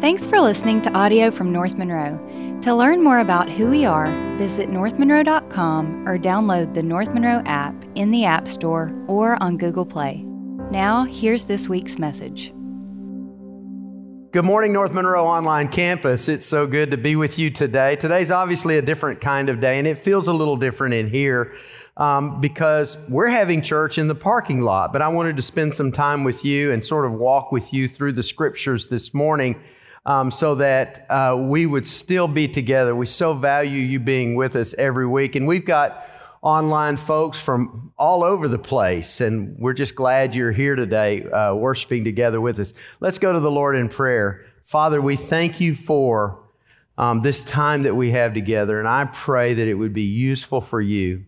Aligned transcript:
Thanks 0.00 0.26
for 0.26 0.40
listening 0.40 0.80
to 0.82 0.92
audio 0.94 1.30
from 1.30 1.52
North 1.52 1.76
Monroe. 1.76 2.18
To 2.62 2.74
learn 2.74 3.04
more 3.04 3.18
about 3.18 3.50
who 3.50 3.68
we 3.68 3.84
are, 3.84 4.06
visit 4.38 4.70
northmonroe.com 4.70 6.08
or 6.08 6.16
download 6.16 6.72
the 6.72 6.82
North 6.82 7.12
Monroe 7.12 7.42
app 7.44 7.74
in 7.96 8.10
the 8.10 8.24
App 8.24 8.48
Store 8.48 8.94
or 9.08 9.36
on 9.42 9.58
Google 9.58 9.84
Play. 9.84 10.24
Now, 10.70 11.04
here's 11.04 11.44
this 11.44 11.68
week's 11.68 11.98
message. 11.98 12.50
Good 14.32 14.46
morning, 14.46 14.72
North 14.72 14.94
Monroe 14.94 15.26
Online 15.26 15.68
Campus. 15.68 16.30
It's 16.30 16.46
so 16.46 16.66
good 16.66 16.92
to 16.92 16.96
be 16.96 17.14
with 17.14 17.38
you 17.38 17.50
today. 17.50 17.96
Today's 17.96 18.30
obviously 18.30 18.78
a 18.78 18.82
different 18.82 19.20
kind 19.20 19.50
of 19.50 19.60
day, 19.60 19.78
and 19.78 19.86
it 19.86 19.98
feels 19.98 20.28
a 20.28 20.32
little 20.32 20.56
different 20.56 20.94
in 20.94 21.10
here 21.10 21.52
um, 21.98 22.40
because 22.40 22.96
we're 23.10 23.28
having 23.28 23.60
church 23.60 23.98
in 23.98 24.08
the 24.08 24.14
parking 24.14 24.62
lot. 24.62 24.94
But 24.94 25.02
I 25.02 25.08
wanted 25.08 25.36
to 25.36 25.42
spend 25.42 25.74
some 25.74 25.92
time 25.92 26.24
with 26.24 26.42
you 26.42 26.72
and 26.72 26.82
sort 26.82 27.04
of 27.04 27.12
walk 27.12 27.52
with 27.52 27.74
you 27.74 27.86
through 27.86 28.12
the 28.12 28.22
scriptures 28.22 28.86
this 28.86 29.12
morning 29.12 29.60
um, 30.10 30.32
so 30.32 30.56
that 30.56 31.06
uh, 31.08 31.36
we 31.38 31.66
would 31.66 31.86
still 31.86 32.26
be 32.26 32.48
together. 32.48 32.96
We 32.96 33.06
so 33.06 33.32
value 33.32 33.78
you 33.78 34.00
being 34.00 34.34
with 34.34 34.56
us 34.56 34.74
every 34.74 35.06
week. 35.06 35.36
And 35.36 35.46
we've 35.46 35.64
got 35.64 36.04
online 36.42 36.96
folks 36.96 37.40
from 37.40 37.92
all 37.96 38.24
over 38.24 38.48
the 38.48 38.58
place, 38.58 39.20
and 39.20 39.56
we're 39.56 39.72
just 39.72 39.94
glad 39.94 40.34
you're 40.34 40.50
here 40.50 40.74
today 40.74 41.22
uh, 41.30 41.54
worshiping 41.54 42.02
together 42.02 42.40
with 42.40 42.58
us. 42.58 42.74
Let's 42.98 43.20
go 43.20 43.32
to 43.32 43.38
the 43.38 43.52
Lord 43.52 43.76
in 43.76 43.88
prayer. 43.88 44.46
Father, 44.64 45.00
we 45.00 45.14
thank 45.14 45.60
you 45.60 45.76
for 45.76 46.42
um, 46.98 47.20
this 47.20 47.44
time 47.44 47.84
that 47.84 47.94
we 47.94 48.10
have 48.10 48.34
together, 48.34 48.80
and 48.80 48.88
I 48.88 49.04
pray 49.04 49.54
that 49.54 49.68
it 49.68 49.74
would 49.74 49.92
be 49.92 50.02
useful 50.02 50.60
for 50.60 50.80
you 50.80 51.24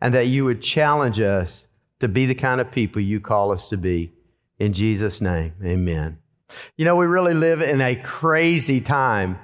and 0.00 0.14
that 0.14 0.28
you 0.28 0.46
would 0.46 0.62
challenge 0.62 1.20
us 1.20 1.66
to 2.00 2.08
be 2.08 2.24
the 2.24 2.34
kind 2.34 2.62
of 2.62 2.70
people 2.70 3.02
you 3.02 3.20
call 3.20 3.52
us 3.52 3.68
to 3.68 3.76
be. 3.76 4.14
In 4.58 4.72
Jesus' 4.72 5.20
name, 5.20 5.52
amen. 5.62 6.21
You 6.76 6.84
know, 6.84 6.96
we 6.96 7.06
really 7.06 7.34
live 7.34 7.60
in 7.60 7.80
a 7.80 7.96
crazy 7.96 8.80
time. 8.80 9.38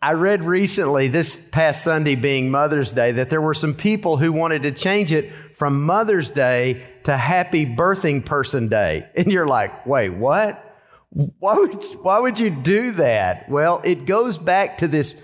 I 0.00 0.12
read 0.12 0.44
recently, 0.44 1.08
this 1.08 1.36
past 1.50 1.82
Sunday 1.82 2.14
being 2.14 2.50
Mother's 2.50 2.92
Day, 2.92 3.12
that 3.12 3.30
there 3.30 3.42
were 3.42 3.54
some 3.54 3.74
people 3.74 4.16
who 4.16 4.32
wanted 4.32 4.62
to 4.62 4.70
change 4.70 5.12
it 5.12 5.32
from 5.56 5.82
Mother's 5.82 6.30
Day 6.30 6.86
to 7.04 7.16
Happy 7.16 7.66
Birthing 7.66 8.24
Person 8.24 8.68
Day. 8.68 9.08
And 9.16 9.32
you're 9.32 9.48
like, 9.48 9.86
wait, 9.86 10.10
what? 10.10 10.64
Why 11.10 11.54
would, 11.54 11.82
why 12.02 12.20
would 12.20 12.38
you 12.38 12.50
do 12.50 12.92
that? 12.92 13.48
Well, 13.48 13.80
it 13.82 14.04
goes 14.04 14.38
back 14.38 14.78
to 14.78 14.88
this 14.88 15.16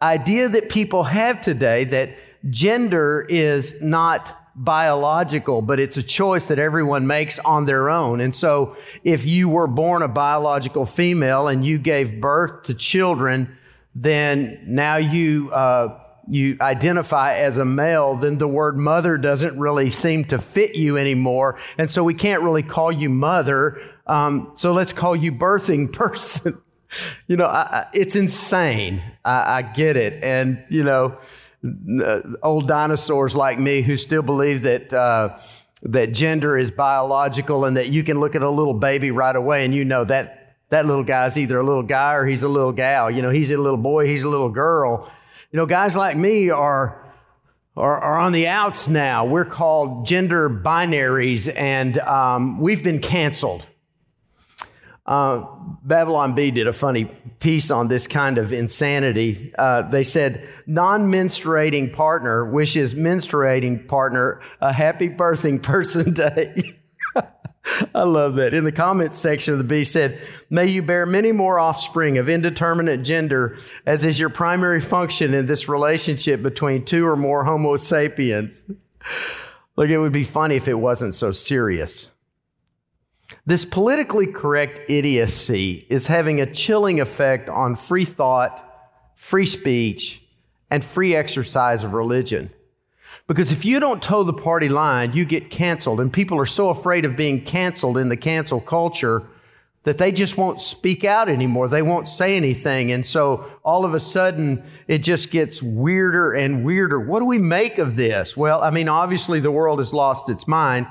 idea 0.00 0.48
that 0.48 0.70
people 0.70 1.02
have 1.04 1.40
today 1.40 1.84
that 1.84 2.10
gender 2.50 3.26
is 3.28 3.80
not 3.82 4.43
biological, 4.56 5.62
but 5.62 5.80
it's 5.80 5.96
a 5.96 6.02
choice 6.02 6.46
that 6.46 6.58
everyone 6.58 7.06
makes 7.06 7.38
on 7.40 7.66
their 7.66 7.90
own. 7.90 8.20
And 8.20 8.34
so 8.34 8.76
if 9.02 9.26
you 9.26 9.48
were 9.48 9.66
born 9.66 10.02
a 10.02 10.08
biological 10.08 10.86
female 10.86 11.48
and 11.48 11.64
you 11.64 11.78
gave 11.78 12.20
birth 12.20 12.64
to 12.64 12.74
children, 12.74 13.56
then 13.94 14.60
now 14.66 14.96
you, 14.96 15.50
uh, 15.52 16.00
you 16.28 16.56
identify 16.60 17.34
as 17.34 17.58
a 17.58 17.64
male, 17.64 18.16
then 18.16 18.38
the 18.38 18.48
word 18.48 18.76
mother 18.76 19.18
doesn't 19.18 19.58
really 19.58 19.90
seem 19.90 20.24
to 20.26 20.38
fit 20.38 20.74
you 20.74 20.96
anymore. 20.96 21.58
And 21.76 21.90
so 21.90 22.02
we 22.04 22.14
can't 22.14 22.42
really 22.42 22.62
call 22.62 22.92
you 22.92 23.10
mother. 23.10 23.80
Um, 24.06 24.52
so 24.56 24.72
let's 24.72 24.92
call 24.92 25.16
you 25.16 25.32
birthing 25.32 25.92
person. 25.92 26.60
you 27.26 27.36
know, 27.36 27.46
I, 27.46 27.60
I, 27.60 27.86
it's 27.92 28.16
insane. 28.16 29.02
I, 29.24 29.58
I 29.58 29.62
get 29.62 29.96
it. 29.96 30.22
And, 30.22 30.64
you 30.68 30.84
know, 30.84 31.18
old 32.42 32.68
dinosaurs 32.68 33.34
like 33.34 33.58
me 33.58 33.82
who 33.82 33.96
still 33.96 34.22
believe 34.22 34.62
that 34.62 34.92
uh, 34.92 35.38
that 35.82 36.12
gender 36.12 36.58
is 36.58 36.70
biological 36.70 37.64
and 37.64 37.76
that 37.76 37.88
you 37.90 38.02
can 38.04 38.20
look 38.20 38.34
at 38.34 38.42
a 38.42 38.50
little 38.50 38.74
baby 38.74 39.10
right 39.10 39.34
away 39.34 39.64
and 39.64 39.74
you 39.74 39.84
know 39.84 40.04
that 40.04 40.56
that 40.70 40.86
little 40.86 41.04
guy's 41.04 41.36
either 41.36 41.58
a 41.58 41.62
little 41.62 41.82
guy 41.82 42.14
or 42.14 42.26
he's 42.26 42.42
a 42.42 42.48
little 42.48 42.72
gal. 42.72 43.10
You 43.10 43.22
know, 43.22 43.30
he's 43.30 43.50
a 43.50 43.56
little 43.56 43.76
boy, 43.76 44.06
he's 44.06 44.24
a 44.24 44.28
little 44.28 44.50
girl. 44.50 45.10
You 45.52 45.56
know, 45.58 45.66
guys 45.66 45.96
like 45.96 46.16
me 46.16 46.50
are 46.50 47.00
are, 47.76 47.98
are 47.98 48.18
on 48.18 48.32
the 48.32 48.46
outs 48.46 48.88
now. 48.88 49.24
We're 49.24 49.44
called 49.44 50.06
gender 50.06 50.48
binaries, 50.48 51.52
and 51.54 51.98
um, 51.98 52.60
we've 52.60 52.84
been 52.84 53.00
canceled. 53.00 53.66
Uh, 55.06 55.44
Babylon 55.82 56.34
Bee 56.34 56.50
did 56.50 56.66
a 56.66 56.72
funny 56.72 57.04
piece 57.38 57.70
on 57.70 57.88
this 57.88 58.06
kind 58.06 58.38
of 58.38 58.52
insanity. 58.52 59.52
Uh, 59.58 59.82
they 59.82 60.04
said, 60.04 60.48
non 60.66 61.10
menstruating 61.12 61.92
partner 61.92 62.44
wishes 62.44 62.94
menstruating 62.94 63.86
partner 63.86 64.40
a 64.60 64.72
happy 64.72 65.10
birthing 65.10 65.62
person 65.62 66.14
day. 66.14 66.78
I 67.94 68.02
love 68.02 68.36
that. 68.36 68.54
In 68.54 68.64
the 68.64 68.72
comments 68.72 69.18
section 69.18 69.52
of 69.52 69.58
the 69.58 69.64
Bee 69.64 69.84
said, 69.84 70.20
May 70.48 70.66
you 70.68 70.82
bear 70.82 71.06
many 71.06 71.32
more 71.32 71.58
offspring 71.58 72.18
of 72.18 72.28
indeterminate 72.28 73.02
gender, 73.02 73.58
as 73.84 74.04
is 74.04 74.18
your 74.18 74.30
primary 74.30 74.80
function 74.80 75.34
in 75.34 75.46
this 75.46 75.68
relationship 75.68 76.42
between 76.42 76.84
two 76.84 77.06
or 77.06 77.16
more 77.16 77.44
Homo 77.44 77.76
sapiens. 77.76 78.64
Look, 79.76 79.88
it 79.88 79.98
would 79.98 80.12
be 80.12 80.24
funny 80.24 80.56
if 80.56 80.68
it 80.68 80.74
wasn't 80.74 81.14
so 81.14 81.32
serious. 81.32 82.10
This 83.46 83.64
politically 83.64 84.26
correct 84.26 84.80
idiocy 84.88 85.86
is 85.88 86.06
having 86.06 86.40
a 86.40 86.52
chilling 86.52 87.00
effect 87.00 87.48
on 87.48 87.74
free 87.74 88.04
thought, 88.04 88.62
free 89.14 89.46
speech, 89.46 90.22
and 90.70 90.84
free 90.84 91.14
exercise 91.14 91.84
of 91.84 91.92
religion. 91.92 92.50
Because 93.26 93.52
if 93.52 93.64
you 93.64 93.80
don't 93.80 94.02
toe 94.02 94.22
the 94.24 94.32
party 94.32 94.68
line, 94.68 95.12
you 95.12 95.24
get 95.24 95.50
canceled. 95.50 96.00
And 96.00 96.12
people 96.12 96.38
are 96.38 96.46
so 96.46 96.68
afraid 96.68 97.04
of 97.04 97.16
being 97.16 97.42
canceled 97.42 97.96
in 97.96 98.08
the 98.08 98.16
cancel 98.16 98.60
culture 98.60 99.26
that 99.84 99.98
they 99.98 100.10
just 100.12 100.36
won't 100.36 100.60
speak 100.60 101.04
out 101.04 101.28
anymore. 101.28 101.68
They 101.68 101.82
won't 101.82 102.08
say 102.08 102.36
anything. 102.36 102.90
And 102.92 103.06
so 103.06 103.46
all 103.62 103.84
of 103.84 103.94
a 103.94 104.00
sudden, 104.00 104.64
it 104.88 104.98
just 104.98 105.30
gets 105.30 105.62
weirder 105.62 106.32
and 106.32 106.64
weirder. 106.64 106.98
What 107.00 107.20
do 107.20 107.26
we 107.26 107.38
make 107.38 107.78
of 107.78 107.96
this? 107.96 108.36
Well, 108.36 108.62
I 108.62 108.70
mean, 108.70 108.88
obviously, 108.88 109.40
the 109.40 109.50
world 109.50 109.78
has 109.78 109.92
lost 109.92 110.30
its 110.30 110.48
mind. 110.48 110.86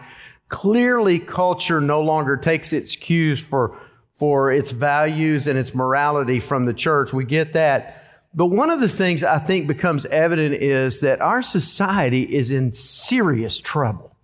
Clearly, 0.54 1.18
culture 1.18 1.82
no 1.82 2.02
longer 2.02 2.38
takes 2.38 2.74
its 2.74 2.96
cues 2.96 3.40
for, 3.40 3.76
for 4.14 4.52
its 4.52 4.72
values 4.72 5.48
and 5.48 5.58
its 5.58 5.74
morality 5.74 6.40
from 6.40 6.66
the 6.66 6.76
church. 6.76 7.12
We 7.12 7.26
get 7.26 7.54
that. 7.54 8.28
But 8.36 8.46
one 8.46 8.70
of 8.70 8.80
the 8.80 8.88
things 8.88 9.24
I 9.24 9.40
think 9.40 9.68
becomes 9.68 10.06
evident 10.06 10.54
is 10.54 11.00
that 11.00 11.22
our 11.22 11.42
society 11.42 12.22
is 12.22 12.52
in 12.52 12.72
serious 12.72 13.60
trouble. 13.60 14.16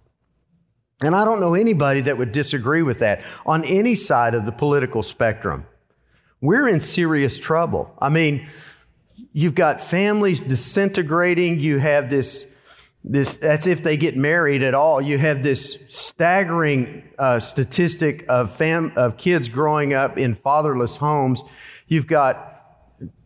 And 1.02 1.16
I 1.16 1.26
don't 1.26 1.40
know 1.40 1.56
anybody 1.56 2.02
that 2.02 2.20
would 2.20 2.32
disagree 2.32 2.84
with 2.84 3.00
that 3.00 3.24
on 3.44 3.64
any 3.64 3.96
side 3.96 4.36
of 4.36 4.46
the 4.46 4.52
political 4.52 5.02
spectrum. 5.02 5.66
We're 6.42 6.68
in 6.68 6.80
serious 6.80 7.40
trouble. 7.40 7.92
I 7.98 8.10
mean, 8.10 8.48
you've 9.34 9.56
got 9.56 9.82
families 9.82 10.42
disintegrating, 10.42 11.60
you 11.60 11.80
have 11.80 12.12
this 12.12 12.46
this 13.04 13.38
that's 13.38 13.66
if 13.66 13.82
they 13.82 13.98
get 13.98 14.18
married 14.18 14.62
at 14.62 14.74
all. 14.74 15.02
You 15.02 15.18
have 15.18 15.42
this 15.42 15.80
staggering 15.88 17.04
uh, 17.18 17.40
statistic 17.40 18.26
of 18.28 18.54
fam 18.54 18.94
of 18.96 19.18
kids 19.18 19.50
growing 19.50 19.94
up 19.94 20.18
in 20.18 20.36
fatherless 20.36 20.98
homes. 20.98 21.44
You've 21.88 22.08
got 22.08 22.50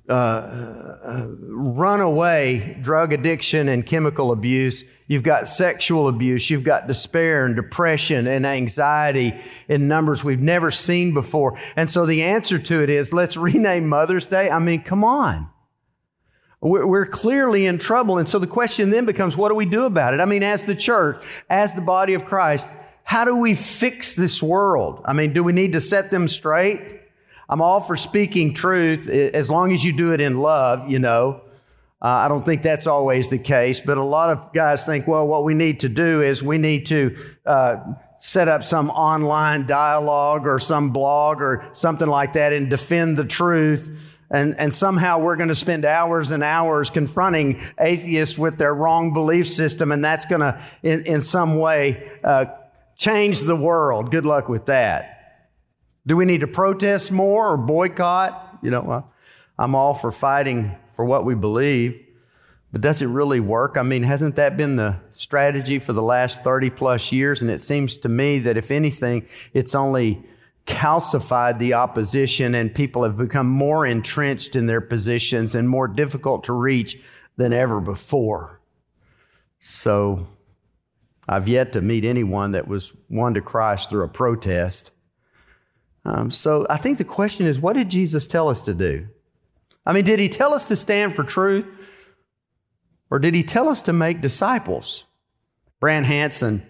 uh, 0.07 0.13
uh, 0.13 1.27
runaway 1.39 2.77
drug 2.81 3.13
addiction 3.13 3.67
and 3.67 3.85
chemical 3.85 4.31
abuse. 4.31 4.83
You've 5.07 5.23
got 5.23 5.47
sexual 5.47 6.07
abuse. 6.07 6.49
You've 6.49 6.63
got 6.63 6.87
despair 6.87 7.45
and 7.45 7.55
depression 7.55 8.27
and 8.27 8.45
anxiety 8.45 9.39
in 9.67 9.87
numbers 9.87 10.23
we've 10.23 10.41
never 10.41 10.71
seen 10.71 11.13
before. 11.13 11.57
And 11.75 11.89
so 11.89 12.05
the 12.05 12.23
answer 12.23 12.59
to 12.59 12.83
it 12.83 12.89
is 12.89 13.11
let's 13.11 13.37
rename 13.37 13.87
mother's 13.87 14.27
day. 14.27 14.49
I 14.51 14.59
mean 14.59 14.83
come 14.83 15.03
on 15.03 15.49
we're 16.63 17.05
clearly 17.05 17.65
in 17.65 17.77
trouble. 17.77 18.17
And 18.17 18.27
so 18.27 18.39
the 18.39 18.47
question 18.47 18.89
then 18.89 19.05
becomes, 19.05 19.35
what 19.35 19.49
do 19.49 19.55
we 19.55 19.65
do 19.65 19.83
about 19.83 20.13
it? 20.13 20.21
I 20.21 20.25
mean, 20.25 20.43
as 20.43 20.63
the 20.63 20.75
church, 20.75 21.21
as 21.49 21.73
the 21.73 21.81
body 21.81 22.13
of 22.13 22.23
Christ, 22.23 22.67
how 23.03 23.25
do 23.25 23.35
we 23.35 23.53
fix 23.53 24.15
this 24.15 24.41
world? 24.41 25.01
I 25.03 25.11
mean, 25.11 25.33
do 25.33 25.43
we 25.43 25.51
need 25.51 25.73
to 25.73 25.81
set 25.81 26.09
them 26.09 26.29
straight? 26.29 27.01
I'm 27.49 27.61
all 27.61 27.81
for 27.81 27.97
speaking 27.97 28.53
truth 28.53 29.09
as 29.09 29.49
long 29.49 29.73
as 29.73 29.83
you 29.83 29.91
do 29.91 30.13
it 30.13 30.21
in 30.21 30.37
love, 30.37 30.89
you 30.89 30.99
know. 30.99 31.41
Uh, 32.01 32.07
I 32.07 32.27
don't 32.29 32.43
think 32.43 32.63
that's 32.63 32.87
always 32.87 33.27
the 33.27 33.39
case, 33.39 33.81
but 33.81 33.97
a 33.97 34.03
lot 34.03 34.29
of 34.29 34.53
guys 34.53 34.85
think, 34.85 35.05
well, 35.05 35.27
what 35.27 35.43
we 35.43 35.53
need 35.53 35.81
to 35.81 35.89
do 35.89 36.21
is 36.21 36.41
we 36.41 36.57
need 36.57 36.85
to 36.87 37.17
uh, 37.45 37.77
set 38.19 38.47
up 38.47 38.63
some 38.63 38.89
online 38.89 39.67
dialogue 39.67 40.47
or 40.47 40.59
some 40.59 40.91
blog 40.91 41.41
or 41.41 41.69
something 41.73 42.07
like 42.07 42.33
that 42.33 42.53
and 42.53 42.69
defend 42.69 43.17
the 43.17 43.25
truth 43.25 43.99
and, 44.33 44.59
and 44.59 44.73
somehow 44.73 45.19
we're 45.19 45.35
going 45.35 45.49
to 45.49 45.55
spend 45.55 45.85
hours 45.85 46.31
and 46.31 46.43
hours 46.43 46.89
confronting 46.89 47.61
atheists 47.79 48.35
with 48.35 48.57
their 48.57 48.73
wrong 48.73 49.13
belief 49.13 49.49
system, 49.49 49.91
and 49.91 50.03
that's 50.03 50.25
going 50.25 50.41
to, 50.41 50.59
in, 50.81 51.05
in 51.05 51.21
some 51.21 51.59
way, 51.59 52.11
uh, 52.23 52.45
change 52.95 53.41
the 53.41 53.55
world. 53.55 54.09
Good 54.09 54.25
luck 54.25 54.49
with 54.49 54.65
that. 54.65 55.49
Do 56.07 56.17
we 56.17 56.25
need 56.25 56.41
to 56.41 56.47
protest 56.47 57.11
more 57.11 57.49
or 57.49 57.57
boycott? 57.57 58.57
You 58.63 58.71
know, 58.71 59.05
I'm 59.57 59.75
all 59.75 59.93
for 59.93 60.11
fighting 60.11 60.75
for 60.95 61.05
what 61.05 61.25
we 61.25 61.35
believe, 61.35 62.03
but 62.71 62.81
does 62.81 63.03
it 63.03 63.07
really 63.07 63.39
work? 63.39 63.77
I 63.77 63.83
mean, 63.83 64.01
hasn't 64.01 64.35
that 64.37 64.57
been 64.57 64.77
the 64.77 64.97
strategy 65.11 65.77
for 65.77 65.93
the 65.93 66.01
last 66.01 66.43
30 66.43 66.71
plus 66.71 67.11
years? 67.11 67.43
And 67.43 67.51
it 67.51 67.61
seems 67.61 67.97
to 67.97 68.09
me 68.09 68.39
that 68.39 68.57
if 68.57 68.71
anything, 68.71 69.27
it's 69.53 69.75
only 69.75 70.23
calcified 70.65 71.59
the 71.59 71.73
opposition, 71.73 72.55
and 72.55 72.73
people 72.73 73.03
have 73.03 73.17
become 73.17 73.47
more 73.47 73.85
entrenched 73.85 74.55
in 74.55 74.65
their 74.67 74.81
positions 74.81 75.55
and 75.55 75.67
more 75.69 75.87
difficult 75.87 76.45
to 76.45 76.53
reach 76.53 76.99
than 77.35 77.51
ever 77.51 77.81
before. 77.81 78.61
So, 79.59 80.27
I've 81.27 81.47
yet 81.47 81.73
to 81.73 81.81
meet 81.81 82.03
anyone 82.03 82.51
that 82.51 82.67
was 82.67 82.93
won 83.09 83.33
to 83.33 83.41
Christ 83.41 83.89
through 83.89 84.03
a 84.03 84.09
protest. 84.09 84.91
Um, 86.05 86.31
so, 86.31 86.65
I 86.69 86.77
think 86.77 86.97
the 86.97 87.03
question 87.03 87.47
is 87.47 87.59
what 87.59 87.73
did 87.73 87.89
Jesus 87.89 88.27
tell 88.27 88.49
us 88.49 88.61
to 88.63 88.73
do? 88.73 89.07
I 89.85 89.93
mean, 89.93 90.05
did 90.05 90.19
he 90.19 90.29
tell 90.29 90.53
us 90.53 90.65
to 90.65 90.75
stand 90.75 91.15
for 91.15 91.23
truth? 91.23 91.65
Or 93.09 93.19
did 93.19 93.35
he 93.35 93.43
tell 93.43 93.69
us 93.69 93.81
to 93.83 93.93
make 93.93 94.21
disciples? 94.21 95.03
Brant 95.79 96.05
Hansen, 96.05 96.65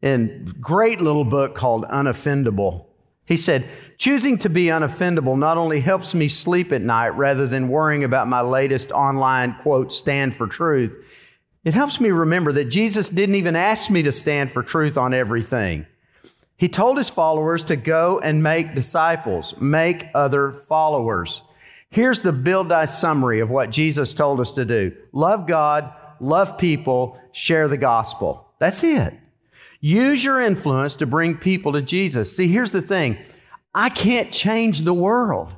in 0.00 0.54
great 0.60 1.00
little 1.00 1.24
book 1.24 1.54
called 1.54 1.84
Unoffendable, 1.84 2.86
he 3.24 3.36
said, 3.36 3.68
choosing 3.98 4.38
to 4.38 4.50
be 4.50 4.66
unoffendable 4.66 5.38
not 5.38 5.56
only 5.56 5.80
helps 5.80 6.14
me 6.14 6.28
sleep 6.28 6.72
at 6.72 6.82
night 6.82 7.10
rather 7.10 7.46
than 7.46 7.68
worrying 7.68 8.04
about 8.04 8.28
my 8.28 8.40
latest 8.40 8.90
online 8.92 9.54
quote, 9.62 9.92
stand 9.92 10.34
for 10.34 10.46
truth, 10.46 10.96
it 11.64 11.74
helps 11.74 12.00
me 12.00 12.10
remember 12.10 12.52
that 12.52 12.64
Jesus 12.64 13.08
didn't 13.08 13.36
even 13.36 13.54
ask 13.54 13.90
me 13.90 14.02
to 14.02 14.12
stand 14.12 14.50
for 14.50 14.62
truth 14.62 14.96
on 14.96 15.14
everything. 15.14 15.86
He 16.56 16.68
told 16.68 16.96
his 16.96 17.08
followers 17.08 17.64
to 17.64 17.76
go 17.76 18.18
and 18.18 18.42
make 18.42 18.74
disciples, 18.74 19.54
make 19.60 20.06
other 20.14 20.52
followers. 20.52 21.42
Here's 21.90 22.20
the 22.20 22.32
Bildai 22.32 22.88
summary 22.88 23.40
of 23.40 23.50
what 23.50 23.70
Jesus 23.70 24.14
told 24.14 24.40
us 24.40 24.50
to 24.52 24.64
do 24.64 24.92
love 25.12 25.46
God, 25.46 25.92
love 26.20 26.58
people, 26.58 27.20
share 27.32 27.68
the 27.68 27.76
gospel. 27.76 28.48
That's 28.58 28.82
it. 28.82 29.14
Use 29.84 30.22
your 30.22 30.40
influence 30.40 30.94
to 30.94 31.06
bring 31.06 31.36
people 31.36 31.72
to 31.72 31.82
Jesus. 31.82 32.34
See, 32.36 32.46
here's 32.46 32.70
the 32.70 32.80
thing 32.80 33.18
I 33.74 33.90
can't 33.90 34.32
change 34.32 34.82
the 34.82 34.94
world. 34.94 35.52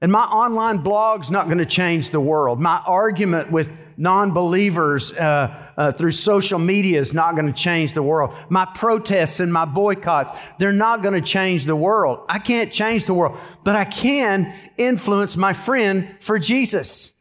And 0.00 0.10
my 0.10 0.24
online 0.24 0.78
blog's 0.78 1.30
not 1.30 1.46
going 1.46 1.58
to 1.58 1.66
change 1.66 2.10
the 2.10 2.18
world. 2.18 2.60
My 2.60 2.82
argument 2.84 3.52
with 3.52 3.70
non 3.96 4.32
believers 4.32 5.12
uh, 5.12 5.70
uh, 5.76 5.92
through 5.92 6.10
social 6.10 6.58
media 6.58 7.00
is 7.00 7.14
not 7.14 7.36
going 7.36 7.46
to 7.46 7.52
change 7.52 7.92
the 7.92 8.02
world. 8.02 8.34
My 8.48 8.66
protests 8.74 9.38
and 9.38 9.52
my 9.52 9.66
boycotts, 9.66 10.36
they're 10.58 10.72
not 10.72 11.02
going 11.02 11.14
to 11.14 11.20
change 11.20 11.64
the 11.64 11.76
world. 11.76 12.26
I 12.28 12.40
can't 12.40 12.72
change 12.72 13.04
the 13.04 13.14
world, 13.14 13.38
but 13.62 13.76
I 13.76 13.84
can 13.84 14.52
influence 14.76 15.36
my 15.36 15.52
friend 15.52 16.16
for 16.18 16.40
Jesus. 16.40 17.12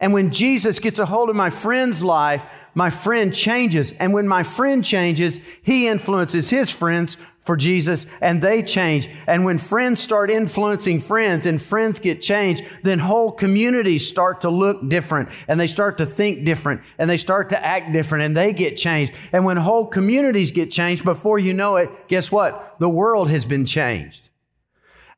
And 0.00 0.14
when 0.14 0.32
Jesus 0.32 0.78
gets 0.78 0.98
a 0.98 1.04
hold 1.04 1.28
of 1.28 1.36
my 1.36 1.50
friend's 1.50 2.02
life, 2.02 2.42
my 2.74 2.90
friend 2.90 3.34
changes. 3.34 3.92
And 3.98 4.12
when 4.12 4.28
my 4.28 4.42
friend 4.42 4.84
changes, 4.84 5.40
he 5.62 5.88
influences 5.88 6.50
his 6.50 6.70
friends 6.70 7.16
for 7.44 7.56
Jesus 7.56 8.06
and 8.20 8.40
they 8.42 8.62
change. 8.62 9.08
And 9.26 9.44
when 9.44 9.58
friends 9.58 10.00
start 10.00 10.30
influencing 10.30 11.00
friends 11.00 11.46
and 11.46 11.60
friends 11.60 11.98
get 11.98 12.22
changed, 12.22 12.64
then 12.82 12.98
whole 12.98 13.30
communities 13.30 14.08
start 14.08 14.40
to 14.40 14.50
look 14.50 14.88
different 14.88 15.28
and 15.46 15.60
they 15.60 15.66
start 15.66 15.98
to 15.98 16.06
think 16.06 16.44
different 16.44 16.80
and 16.98 17.08
they 17.08 17.18
start 17.18 17.50
to 17.50 17.64
act 17.64 17.92
different 17.92 18.24
and 18.24 18.36
they 18.36 18.52
get 18.52 18.76
changed. 18.76 19.12
And 19.32 19.44
when 19.44 19.58
whole 19.58 19.86
communities 19.86 20.52
get 20.52 20.70
changed, 20.70 21.04
before 21.04 21.38
you 21.38 21.52
know 21.52 21.76
it, 21.76 21.90
guess 22.08 22.32
what? 22.32 22.76
The 22.78 22.88
world 22.88 23.28
has 23.28 23.44
been 23.44 23.66
changed. 23.66 24.30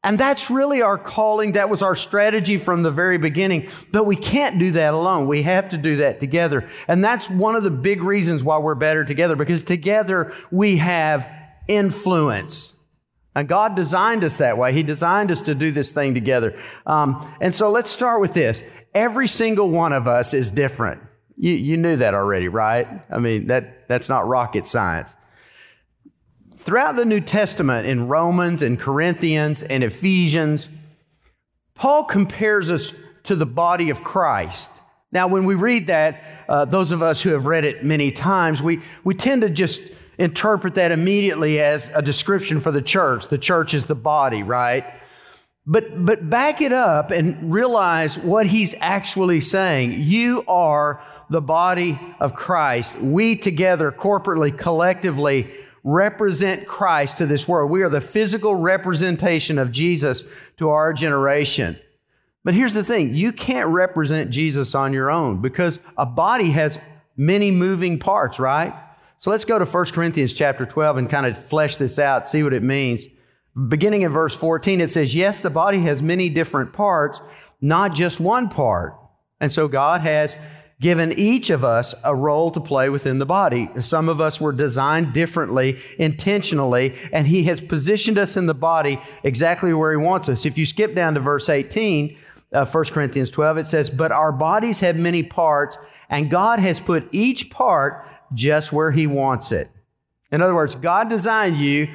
And 0.07 0.21
that's 0.21 0.51
really 0.51 0.83
our 0.83 0.99
calling. 0.99 1.53
That 1.53 1.69
was 1.69 1.83
our 1.83 1.97
strategy 1.97 2.59
from 2.59 2.85
the 2.85 2.93
very 2.93 3.19
beginning. 3.19 3.69
But 3.91 4.07
we 4.07 4.15
can't 4.15 4.57
do 4.57 4.71
that 4.71 4.95
alone. 4.95 5.27
We 5.27 5.43
have 5.43 5.71
to 5.71 5.77
do 5.77 5.97
that 5.97 6.21
together. 6.21 6.71
And 6.87 7.03
that's 7.03 7.29
one 7.29 7.57
of 7.57 7.65
the 7.65 7.73
big 7.73 8.05
reasons 8.05 8.45
why 8.45 8.59
we're 8.59 8.77
better 8.77 9.05
together, 9.05 9.35
because 9.35 9.65
together 9.65 10.33
we 10.53 10.77
have 10.77 11.29
influence. 11.67 12.73
And 13.35 13.49
God 13.49 13.75
designed 13.75 14.23
us 14.23 14.37
that 14.37 14.57
way. 14.57 14.73
He 14.73 14.85
designed 14.85 15.33
us 15.33 15.41
to 15.41 15.57
do 15.57 15.73
this 15.73 15.91
thing 15.91 16.15
together. 16.15 16.57
Um, 16.87 17.29
and 17.41 17.53
so 17.53 17.73
let's 17.73 17.91
start 17.91 18.21
with 18.21 18.33
this. 18.33 18.63
Every 18.95 19.27
single 19.27 19.71
one 19.71 19.93
of 19.93 20.07
us 20.07 20.35
is 20.35 20.51
different. 20.51 21.03
You, 21.37 21.53
you 21.53 21.77
knew 21.77 21.97
that 21.97 22.15
already, 22.15 22.47
right? 22.47 22.87
I 23.11 23.19
mean, 23.19 23.49
that, 23.49 23.89
that's 23.89 24.09
not 24.09 24.29
rocket 24.29 24.69
science. 24.69 25.17
Throughout 26.67 26.97
the 26.97 27.05
New 27.05 27.21
Testament, 27.21 27.87
in 27.87 28.09
Romans 28.09 28.61
and 28.61 28.77
Corinthians 28.77 29.63
and 29.63 29.85
Ephesians, 29.85 30.69
Paul 31.77 32.03
compares 32.03 32.73
us 32.73 32.93
to 33.23 33.37
the 33.37 33.47
body 33.47 33.89
of 33.91 34.03
Christ. 34.03 34.73
Now, 35.13 35.29
when 35.29 35.45
we 35.45 35.55
read 35.55 35.87
that, 35.87 36.21
uh, 36.49 36.65
those 36.65 36.91
of 36.91 37.03
us 37.03 37.21
who 37.21 37.31
have 37.31 37.47
read 37.47 37.65
it 37.65 37.85
many 37.85 38.11
times, 38.11 38.61
we, 38.61 38.83
we 39.05 39.15
tend 39.15 39.43
to 39.43 39.49
just 39.49 39.81
interpret 40.19 40.75
that 40.75 40.91
immediately 40.91 41.61
as 41.61 41.89
a 41.95 42.03
description 42.03 42.59
for 42.59 42.73
the 42.73 42.83
church. 42.83 43.29
The 43.29 43.39
church 43.39 43.73
is 43.73 43.87
the 43.87 43.95
body, 43.95 44.43
right? 44.43 44.85
But, 45.67 46.05
but 46.05 46.29
back 46.29 46.61
it 46.61 46.73
up 46.73 47.13
and 47.13 47.53
realize 47.53 48.19
what 48.19 48.45
he's 48.45 48.75
actually 48.81 49.41
saying. 49.41 50.03
You 50.03 50.43
are 50.49 51.01
the 51.31 51.41
body 51.41 52.01
of 52.19 52.35
Christ. 52.35 52.97
We 52.99 53.37
together, 53.37 53.93
corporately, 53.93 54.57
collectively, 54.57 55.49
represent 55.87 56.67
Christ 56.67 57.19
to 57.19 57.27
this 57.27 57.47
world. 57.47 57.71
We 57.71 57.83
are 57.83 57.89
the 57.89 58.01
physical 58.01 58.57
representation 58.57 59.57
of 59.57 59.71
Jesus 59.71 60.25
to 60.57 60.71
our 60.71 60.93
generation. 60.93 61.79
But 62.43 62.55
here's 62.55 62.75
the 62.75 62.83
thing 62.83 63.15
you 63.15 63.33
can't 63.33 63.69
represent 63.69 64.31
Jesus 64.31 64.75
on 64.75 64.93
your 64.93 65.13
own 65.13 65.41
because 65.41 65.79
a 65.97 66.05
body 66.05 66.51
has 66.51 66.81
many 67.17 67.53
moving 67.53 68.01
parts, 68.01 68.41
right? 68.41 68.75
So 69.19 69.31
let's 69.31 69.45
go 69.45 69.61
to 69.61 69.65
1 69.65 69.87
Corinthians 69.87 70.35
chapter 70.35 70.67
12 70.67 70.97
and 70.97 71.09
kind 71.09 71.25
of 71.25 71.39
flesh 71.39 71.77
this 71.77 72.01
out, 72.01 72.27
see 72.27 72.43
what 72.43 72.53
it 72.53 72.65
means. 72.65 73.07
Beginning 73.69 74.03
in 74.03 74.11
verse 74.11 74.35
14, 74.35 74.81
it 74.81 74.91
says, 74.91 75.15
Yes, 75.15 75.41
the 75.41 75.51
body 75.51 75.79
has 75.83 76.03
many 76.03 76.29
different 76.29 76.73
parts, 76.73 77.23
not 77.61 77.95
just 77.95 78.19
one 78.19 78.49
part. 78.49 78.99
And 79.41 79.53
so 79.53 79.69
God 79.69 80.01
has 80.01 80.37
given 80.81 81.13
each 81.13 81.49
of 81.49 81.65
us 81.65 81.95
a 82.05 82.15
role 82.15 82.51
to 82.51 82.61
play 82.61 82.89
within 82.89 83.19
the 83.19 83.27
body. 83.27 83.69
Some 83.81 84.09
of 84.09 84.21
us 84.21 84.41
were 84.41 84.53
designed 84.53 85.15
differently, 85.15 85.79
intentionally, 85.99 86.95
and 87.13 87.27
He 87.27 87.45
has 87.45 87.61
positioned 87.61 88.19
us 88.19 88.37
in 88.37 88.47
the 88.47 88.55
body 88.55 89.01
exactly 89.23 89.73
where 89.73 89.93
He 89.93 90.05
wants 90.05 90.29
us. 90.29 90.45
If 90.45 90.59
you 90.59 90.67
skip 90.67 90.95
down 90.95 91.15
to 91.15 91.21
verse 91.21 91.49
18, 91.49 92.17
uh, 92.53 92.67
1 92.67 92.85
Corinthians 92.87 93.31
12, 93.31 93.59
it 93.59 93.67
says, 93.67 93.89
But 93.89 94.13
our 94.13 94.33
bodies 94.33 94.81
have 94.81 94.97
many 94.97 95.23
parts, 95.23 95.79
and 96.11 96.31
God 96.31 96.61
has 96.61 96.79
put 96.79 97.09
each 97.11 97.51
part 97.51 98.07
just 98.35 98.73
where 98.73 98.91
He 98.91 99.07
wants 99.07 99.53
it. 99.53 99.71
In 100.31 100.43
other 100.43 100.55
words, 100.55 100.75
God 100.75 101.09
designed 101.09 101.57
you 101.57 101.89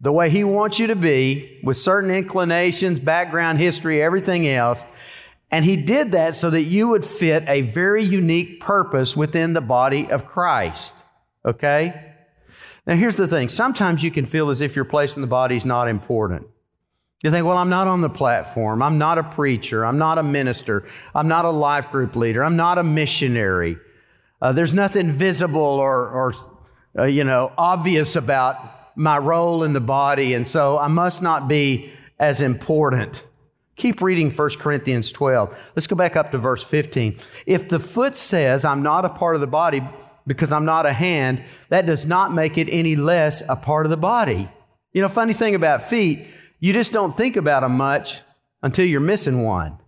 the 0.00 0.12
way 0.12 0.30
He 0.30 0.44
wants 0.44 0.78
you 0.78 0.86
to 0.86 0.96
be 0.96 1.58
with 1.64 1.76
certain 1.76 2.10
inclinations, 2.10 3.00
background, 3.00 3.58
history, 3.58 4.00
everything 4.00 4.46
else. 4.46 4.84
And 5.52 5.66
he 5.66 5.76
did 5.76 6.12
that 6.12 6.34
so 6.34 6.48
that 6.48 6.62
you 6.62 6.88
would 6.88 7.04
fit 7.04 7.44
a 7.46 7.60
very 7.60 8.02
unique 8.02 8.58
purpose 8.60 9.14
within 9.14 9.52
the 9.52 9.60
body 9.60 10.10
of 10.10 10.26
Christ. 10.26 10.94
Okay? 11.44 12.14
Now, 12.86 12.96
here's 12.96 13.16
the 13.16 13.28
thing 13.28 13.50
sometimes 13.50 14.02
you 14.02 14.10
can 14.10 14.24
feel 14.24 14.48
as 14.48 14.62
if 14.62 14.74
your 14.74 14.86
place 14.86 15.14
in 15.14 15.20
the 15.20 15.28
body 15.28 15.56
is 15.56 15.66
not 15.66 15.88
important. 15.88 16.46
You 17.22 17.30
think, 17.30 17.46
well, 17.46 17.58
I'm 17.58 17.68
not 17.68 17.86
on 17.86 18.00
the 18.00 18.10
platform. 18.10 18.82
I'm 18.82 18.98
not 18.98 19.18
a 19.18 19.22
preacher. 19.22 19.86
I'm 19.86 19.98
not 19.98 20.18
a 20.18 20.24
minister. 20.24 20.88
I'm 21.14 21.28
not 21.28 21.44
a 21.44 21.50
life 21.50 21.90
group 21.92 22.16
leader. 22.16 22.42
I'm 22.42 22.56
not 22.56 22.78
a 22.78 22.82
missionary. 22.82 23.76
Uh, 24.40 24.50
there's 24.50 24.72
nothing 24.72 25.12
visible 25.12 25.60
or, 25.60 26.08
or 26.08 26.34
uh, 26.98 27.04
you 27.04 27.22
know, 27.22 27.52
obvious 27.56 28.16
about 28.16 28.96
my 28.96 29.18
role 29.18 29.62
in 29.62 29.72
the 29.72 29.80
body, 29.80 30.34
and 30.34 30.48
so 30.48 30.78
I 30.78 30.88
must 30.88 31.22
not 31.22 31.46
be 31.46 31.92
as 32.18 32.40
important. 32.40 33.24
Keep 33.76 34.02
reading 34.02 34.30
1 34.30 34.50
Corinthians 34.58 35.10
12. 35.12 35.56
Let's 35.74 35.86
go 35.86 35.96
back 35.96 36.16
up 36.16 36.30
to 36.32 36.38
verse 36.38 36.62
15. 36.62 37.16
If 37.46 37.68
the 37.68 37.80
foot 37.80 38.16
says, 38.16 38.64
I'm 38.64 38.82
not 38.82 39.04
a 39.04 39.08
part 39.08 39.34
of 39.34 39.40
the 39.40 39.46
body 39.46 39.82
because 40.26 40.52
I'm 40.52 40.64
not 40.64 40.86
a 40.86 40.92
hand, 40.92 41.42
that 41.68 41.86
does 41.86 42.04
not 42.04 42.32
make 42.32 42.58
it 42.58 42.68
any 42.70 42.96
less 42.96 43.42
a 43.48 43.56
part 43.56 43.86
of 43.86 43.90
the 43.90 43.96
body. 43.96 44.48
You 44.92 45.00
know, 45.00 45.08
funny 45.08 45.32
thing 45.32 45.54
about 45.54 45.84
feet, 45.88 46.26
you 46.60 46.72
just 46.72 46.92
don't 46.92 47.16
think 47.16 47.36
about 47.36 47.62
them 47.62 47.76
much 47.76 48.20
until 48.62 48.86
you're 48.86 49.00
missing 49.00 49.42
one 49.42 49.78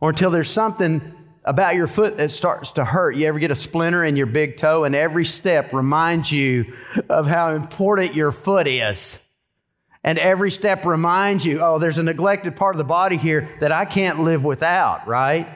or 0.00 0.10
until 0.10 0.30
there's 0.30 0.50
something 0.50 1.14
about 1.44 1.74
your 1.74 1.86
foot 1.86 2.16
that 2.16 2.30
starts 2.30 2.72
to 2.72 2.84
hurt. 2.84 3.16
You 3.16 3.26
ever 3.26 3.38
get 3.38 3.50
a 3.50 3.56
splinter 3.56 4.04
in 4.04 4.16
your 4.16 4.26
big 4.26 4.56
toe, 4.56 4.84
and 4.84 4.94
every 4.94 5.24
step 5.24 5.72
reminds 5.72 6.30
you 6.30 6.74
of 7.08 7.26
how 7.26 7.54
important 7.54 8.14
your 8.14 8.32
foot 8.32 8.66
is. 8.66 9.18
And 10.02 10.18
every 10.18 10.50
step 10.50 10.86
reminds 10.86 11.44
you, 11.44 11.60
oh, 11.60 11.78
there's 11.78 11.98
a 11.98 12.02
neglected 12.02 12.56
part 12.56 12.74
of 12.74 12.78
the 12.78 12.84
body 12.84 13.16
here 13.16 13.50
that 13.60 13.70
I 13.70 13.84
can't 13.84 14.20
live 14.20 14.44
without, 14.44 15.06
right? 15.06 15.46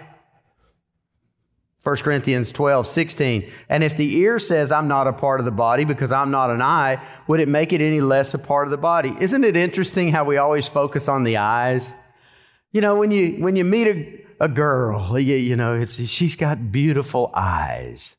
1 1.84 1.96
Corinthians 1.96 2.50
12, 2.50 2.86
16. 2.86 3.52
And 3.68 3.84
if 3.84 3.96
the 3.96 4.16
ear 4.16 4.38
says, 4.38 4.72
I'm 4.72 4.88
not 4.88 5.06
a 5.06 5.12
part 5.12 5.40
of 5.40 5.44
the 5.44 5.52
body 5.52 5.84
because 5.84 6.12
I'm 6.12 6.30
not 6.30 6.50
an 6.50 6.62
eye, 6.62 7.02
would 7.26 7.40
it 7.40 7.48
make 7.48 7.74
it 7.74 7.82
any 7.82 8.00
less 8.00 8.32
a 8.32 8.38
part 8.38 8.66
of 8.66 8.70
the 8.70 8.78
body? 8.78 9.14
Isn't 9.20 9.44
it 9.44 9.54
interesting 9.54 10.08
how 10.08 10.24
we 10.24 10.38
always 10.38 10.66
focus 10.66 11.08
on 11.08 11.24
the 11.24 11.36
eyes? 11.36 11.92
You 12.72 12.80
know, 12.80 12.98
when 12.98 13.10
you, 13.10 13.36
when 13.42 13.54
you 13.54 13.64
meet 13.64 13.86
a, 13.86 14.44
a 14.44 14.48
girl, 14.48 15.18
you, 15.18 15.36
you 15.36 15.56
know, 15.56 15.78
it's, 15.78 16.02
she's 16.06 16.36
got 16.36 16.72
beautiful 16.72 17.30
eyes. 17.34 18.16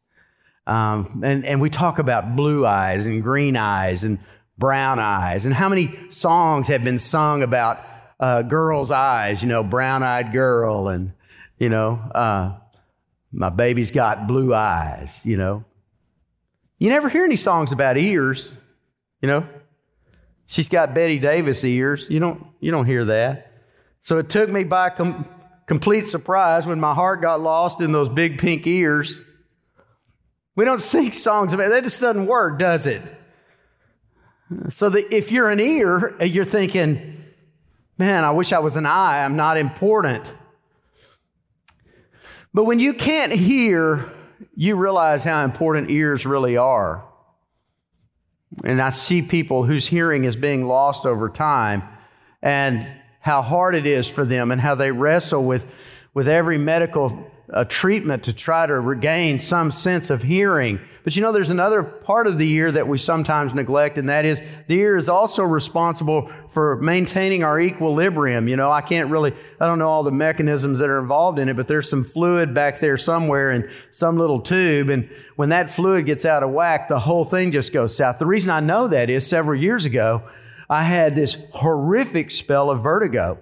Um, 0.67 1.23
and, 1.23 1.43
and 1.43 1.59
we 1.59 1.71
talk 1.71 1.97
about 1.97 2.35
blue 2.35 2.67
eyes 2.67 3.07
and 3.07 3.21
green 3.23 3.57
eyes 3.57 4.03
and 4.03 4.19
brown 4.57 4.99
eyes. 4.99 5.45
And 5.45 5.53
how 5.53 5.69
many 5.69 5.97
songs 6.09 6.67
have 6.67 6.83
been 6.83 6.99
sung 6.99 7.43
about 7.43 7.85
uh, 8.19 8.41
girls' 8.41 8.91
eyes, 8.91 9.41
you 9.41 9.47
know, 9.47 9.63
brown 9.63 10.03
eyed 10.03 10.31
girl, 10.31 10.87
and, 10.87 11.13
you 11.59 11.69
know, 11.69 11.99
uh, 12.13 12.53
my 13.31 13.49
baby's 13.49 13.91
got 13.91 14.27
blue 14.27 14.53
eyes, 14.53 15.21
you 15.25 15.37
know. 15.37 15.65
You 16.79 16.89
never 16.89 17.09
hear 17.09 17.25
any 17.25 17.35
songs 17.35 17.71
about 17.71 17.97
ears, 17.97 18.53
you 19.21 19.27
know. 19.27 19.47
She's 20.47 20.69
got 20.69 20.93
Bette 20.93 21.19
Davis 21.19 21.63
ears. 21.63 22.07
You 22.09 22.19
don't, 22.19 22.45
you 22.59 22.71
don't 22.71 22.85
hear 22.85 23.05
that. 23.05 23.51
So 24.01 24.19
it 24.19 24.29
took 24.29 24.49
me 24.49 24.63
by 24.63 24.91
com- 24.91 25.27
complete 25.65 26.07
surprise 26.07 26.67
when 26.67 26.79
my 26.79 26.93
heart 26.93 27.21
got 27.21 27.41
lost 27.41 27.81
in 27.81 27.91
those 27.91 28.09
big 28.09 28.37
pink 28.37 28.67
ears. 28.67 29.19
We 30.55 30.63
don't 30.63 30.81
sing 30.81 31.11
songs 31.11 31.53
about 31.53 31.69
that. 31.69 31.83
Just 31.83 32.01
doesn't 32.01 32.27
work, 32.27 32.59
does 32.59 32.85
it? 32.85 33.01
So 34.69 34.89
that 34.89 35.13
if 35.13 35.31
you're 35.31 35.49
an 35.49 35.59
ear, 35.59 36.15
you're 36.21 36.45
thinking, 36.45 37.23
man, 37.97 38.23
I 38.23 38.31
wish 38.31 38.53
I 38.53 38.59
was 38.59 38.75
an 38.75 38.85
eye. 38.85 39.23
I'm 39.23 39.35
not 39.35 39.57
important. 39.57 40.33
But 42.53 42.65
when 42.65 42.79
you 42.79 42.93
can't 42.93 43.31
hear, 43.31 44.13
you 44.55 44.75
realize 44.75 45.23
how 45.23 45.43
important 45.43 45.89
ears 45.89 46.25
really 46.25 46.57
are. 46.57 47.03
And 48.63 48.81
I 48.81 48.91
see 48.91 49.21
people 49.21 49.63
whose 49.63 49.87
hearing 49.87 50.23
is 50.23 50.35
being 50.35 50.65
lost 50.65 51.05
over 51.05 51.29
time 51.29 51.83
and 52.41 52.87
how 53.19 53.41
hard 53.41 53.75
it 53.75 53.87
is 53.87 54.07
for 54.07 54.23
them 54.23 54.51
and 54.51 54.61
how 54.61 54.75
they 54.75 54.91
wrestle 54.91 55.43
with, 55.43 55.65
with 56.13 56.27
every 56.27 56.57
medical 56.57 57.31
a 57.49 57.63
treatment 57.63 58.23
to 58.23 58.33
try 58.33 58.65
to 58.65 58.79
regain 58.79 59.39
some 59.39 59.71
sense 59.71 60.09
of 60.09 60.23
hearing. 60.23 60.79
But 61.03 61.15
you 61.15 61.21
know, 61.21 61.31
there's 61.31 61.51
another 61.51 61.83
part 61.83 62.25
of 62.25 62.37
the 62.39 62.51
ear 62.51 62.71
that 62.71 62.87
we 62.87 62.97
sometimes 62.97 63.53
neglect, 63.53 63.97
and 63.97 64.09
that 64.09 64.25
is 64.25 64.41
the 64.67 64.75
ear 64.75 64.97
is 64.97 65.09
also 65.09 65.43
responsible 65.43 66.31
for 66.49 66.77
maintaining 66.77 67.43
our 67.43 67.59
equilibrium. 67.59 68.47
You 68.47 68.55
know, 68.55 68.71
I 68.71 68.81
can't 68.81 69.11
really, 69.11 69.33
I 69.59 69.67
don't 69.67 69.77
know 69.77 69.87
all 69.87 70.03
the 70.03 70.11
mechanisms 70.11 70.79
that 70.79 70.89
are 70.89 70.99
involved 70.99 71.37
in 71.37 71.47
it, 71.47 71.55
but 71.55 71.67
there's 71.67 71.89
some 71.89 72.03
fluid 72.03 72.53
back 72.53 72.79
there 72.79 72.97
somewhere 72.97 73.51
in 73.51 73.69
some 73.91 74.17
little 74.17 74.41
tube. 74.41 74.89
And 74.89 75.09
when 75.35 75.49
that 75.49 75.71
fluid 75.71 76.07
gets 76.07 76.25
out 76.25 76.41
of 76.41 76.49
whack, 76.49 76.87
the 76.87 76.99
whole 76.99 77.25
thing 77.25 77.51
just 77.51 77.71
goes 77.71 77.95
south. 77.95 78.17
The 78.17 78.25
reason 78.25 78.49
I 78.49 78.59
know 78.59 78.87
that 78.87 79.09
is 79.11 79.27
several 79.27 79.59
years 79.59 79.85
ago, 79.85 80.23
I 80.67 80.81
had 80.81 81.13
this 81.13 81.37
horrific 81.51 82.31
spell 82.31 82.71
of 82.71 82.81
vertigo. 82.81 83.37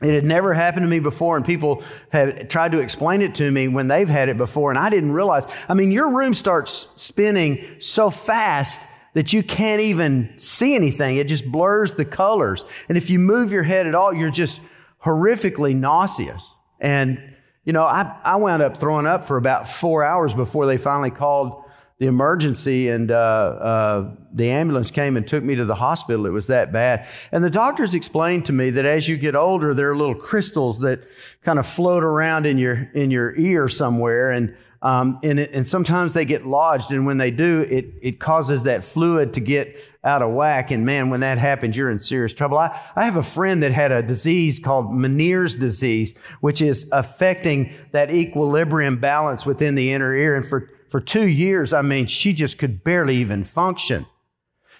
It 0.00 0.14
had 0.14 0.24
never 0.24 0.54
happened 0.54 0.84
to 0.84 0.88
me 0.88 1.00
before, 1.00 1.36
and 1.36 1.44
people 1.44 1.82
have 2.10 2.48
tried 2.48 2.70
to 2.72 2.78
explain 2.78 3.20
it 3.20 3.34
to 3.36 3.50
me 3.50 3.66
when 3.66 3.88
they've 3.88 4.08
had 4.08 4.28
it 4.28 4.36
before, 4.36 4.70
and 4.70 4.78
I 4.78 4.90
didn't 4.90 5.10
realize. 5.10 5.44
I 5.68 5.74
mean, 5.74 5.90
your 5.90 6.10
room 6.10 6.34
starts 6.34 6.86
spinning 6.96 7.64
so 7.80 8.08
fast 8.08 8.80
that 9.14 9.32
you 9.32 9.42
can't 9.42 9.80
even 9.80 10.34
see 10.36 10.76
anything. 10.76 11.16
It 11.16 11.26
just 11.26 11.44
blurs 11.44 11.94
the 11.94 12.04
colors. 12.04 12.64
And 12.88 12.96
if 12.96 13.10
you 13.10 13.18
move 13.18 13.50
your 13.52 13.64
head 13.64 13.88
at 13.88 13.94
all, 13.96 14.14
you're 14.14 14.30
just 14.30 14.60
horrifically 15.02 15.74
nauseous. 15.74 16.44
And, 16.78 17.34
you 17.64 17.72
know, 17.72 17.82
I, 17.82 18.16
I 18.22 18.36
wound 18.36 18.62
up 18.62 18.76
throwing 18.76 19.06
up 19.06 19.24
for 19.24 19.36
about 19.36 19.68
four 19.68 20.04
hours 20.04 20.32
before 20.32 20.66
they 20.66 20.78
finally 20.78 21.10
called 21.10 21.64
the 21.98 22.06
emergency 22.06 22.88
and 22.88 23.10
uh, 23.10 23.14
uh, 23.14 24.10
the 24.32 24.50
ambulance 24.50 24.90
came 24.90 25.16
and 25.16 25.26
took 25.26 25.42
me 25.42 25.56
to 25.56 25.64
the 25.64 25.74
hospital. 25.74 26.26
It 26.26 26.30
was 26.30 26.46
that 26.46 26.72
bad. 26.72 27.08
And 27.32 27.42
the 27.42 27.50
doctors 27.50 27.92
explained 27.92 28.46
to 28.46 28.52
me 28.52 28.70
that 28.70 28.84
as 28.84 29.08
you 29.08 29.16
get 29.16 29.34
older, 29.34 29.74
there 29.74 29.90
are 29.90 29.96
little 29.96 30.14
crystals 30.14 30.78
that 30.80 31.02
kind 31.42 31.58
of 31.58 31.66
float 31.66 32.04
around 32.04 32.46
in 32.46 32.56
your, 32.56 32.88
in 32.94 33.10
your 33.10 33.34
ear 33.36 33.68
somewhere. 33.68 34.30
And, 34.30 34.56
um, 34.80 35.18
and, 35.24 35.40
it, 35.40 35.50
and 35.52 35.66
sometimes 35.66 36.12
they 36.12 36.24
get 36.24 36.46
lodged. 36.46 36.92
And 36.92 37.04
when 37.04 37.18
they 37.18 37.32
do, 37.32 37.66
it, 37.68 37.86
it 38.00 38.20
causes 38.20 38.62
that 38.62 38.84
fluid 38.84 39.34
to 39.34 39.40
get 39.40 39.76
out 40.04 40.22
of 40.22 40.30
whack. 40.30 40.70
And 40.70 40.86
man, 40.86 41.10
when 41.10 41.18
that 41.20 41.38
happens, 41.38 41.76
you're 41.76 41.90
in 41.90 41.98
serious 41.98 42.32
trouble. 42.32 42.58
I, 42.58 42.80
I 42.94 43.06
have 43.06 43.16
a 43.16 43.24
friend 43.24 43.60
that 43.64 43.72
had 43.72 43.90
a 43.90 44.04
disease 44.04 44.60
called 44.60 44.92
Meniere's 44.92 45.54
disease, 45.54 46.14
which 46.42 46.62
is 46.62 46.88
affecting 46.92 47.74
that 47.90 48.12
equilibrium 48.12 48.98
balance 48.98 49.44
within 49.44 49.74
the 49.74 49.90
inner 49.90 50.14
ear. 50.14 50.36
And 50.36 50.46
for 50.46 50.70
for 50.88 51.00
two 51.00 51.28
years, 51.28 51.72
I 51.72 51.82
mean, 51.82 52.06
she 52.06 52.32
just 52.32 52.58
could 52.58 52.82
barely 52.82 53.16
even 53.16 53.44
function. 53.44 54.06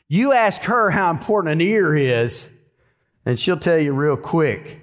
You 0.09 0.33
ask 0.33 0.63
her 0.63 0.91
how 0.91 1.11
important 1.11 1.53
an 1.53 1.61
ear 1.61 1.95
is, 1.95 2.49
and 3.27 3.39
she'll 3.39 3.59
tell 3.59 3.79
you 3.79 3.93
real 3.93 4.17
quick. 4.17 4.83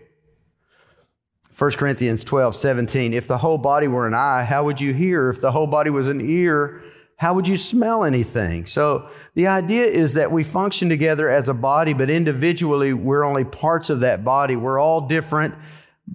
1 1.57 1.71
Corinthians 1.71 2.23
12, 2.23 2.55
17. 2.55 3.13
If 3.13 3.27
the 3.27 3.37
whole 3.37 3.57
body 3.57 3.87
were 3.87 4.07
an 4.07 4.13
eye, 4.13 4.43
how 4.43 4.65
would 4.65 4.79
you 4.79 4.93
hear? 4.93 5.29
If 5.29 5.41
the 5.41 5.51
whole 5.51 5.67
body 5.67 5.89
was 5.89 6.07
an 6.07 6.21
ear, 6.21 6.83
how 7.17 7.33
would 7.33 7.47
you 7.47 7.57
smell 7.57 8.03
anything? 8.03 8.65
So 8.65 9.09
the 9.35 9.47
idea 9.47 9.85
is 9.85 10.13
that 10.13 10.31
we 10.31 10.43
function 10.43 10.89
together 10.89 11.29
as 11.29 11.47
a 11.47 11.53
body, 11.53 11.93
but 11.93 12.09
individually, 12.09 12.93
we're 12.93 13.23
only 13.23 13.45
parts 13.45 13.89
of 13.89 14.01
that 14.01 14.23
body. 14.25 14.55
We're 14.57 14.79
all 14.79 15.07
different, 15.07 15.55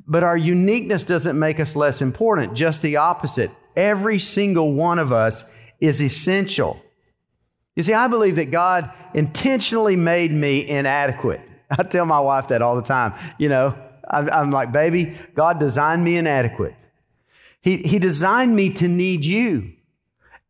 but 0.06 0.22
our 0.22 0.36
uniqueness 0.36 1.04
doesn't 1.04 1.38
make 1.38 1.58
us 1.58 1.74
less 1.74 2.02
important, 2.02 2.54
just 2.54 2.82
the 2.82 2.96
opposite. 2.96 3.50
Every 3.76 4.18
single 4.18 4.72
one 4.72 4.98
of 4.98 5.12
us 5.12 5.44
is 5.80 6.02
essential. 6.02 6.80
You 7.76 7.82
see, 7.82 7.94
I 7.94 8.08
believe 8.08 8.36
that 8.36 8.50
God 8.50 8.90
intentionally 9.14 9.96
made 9.96 10.32
me 10.32 10.68
inadequate. 10.68 11.40
I 11.70 11.82
tell 11.82 12.04
my 12.04 12.20
wife 12.20 12.48
that 12.48 12.62
all 12.62 12.76
the 12.76 12.82
time. 12.82 13.14
You 13.38 13.48
know, 13.48 13.78
I'm 14.08 14.50
like, 14.50 14.72
baby, 14.72 15.16
God 15.34 15.60
designed 15.60 16.04
me 16.04 16.16
inadequate. 16.16 16.74
He, 17.62 17.78
he 17.78 17.98
designed 17.98 18.56
me 18.56 18.70
to 18.74 18.88
need 18.88 19.24
you. 19.24 19.72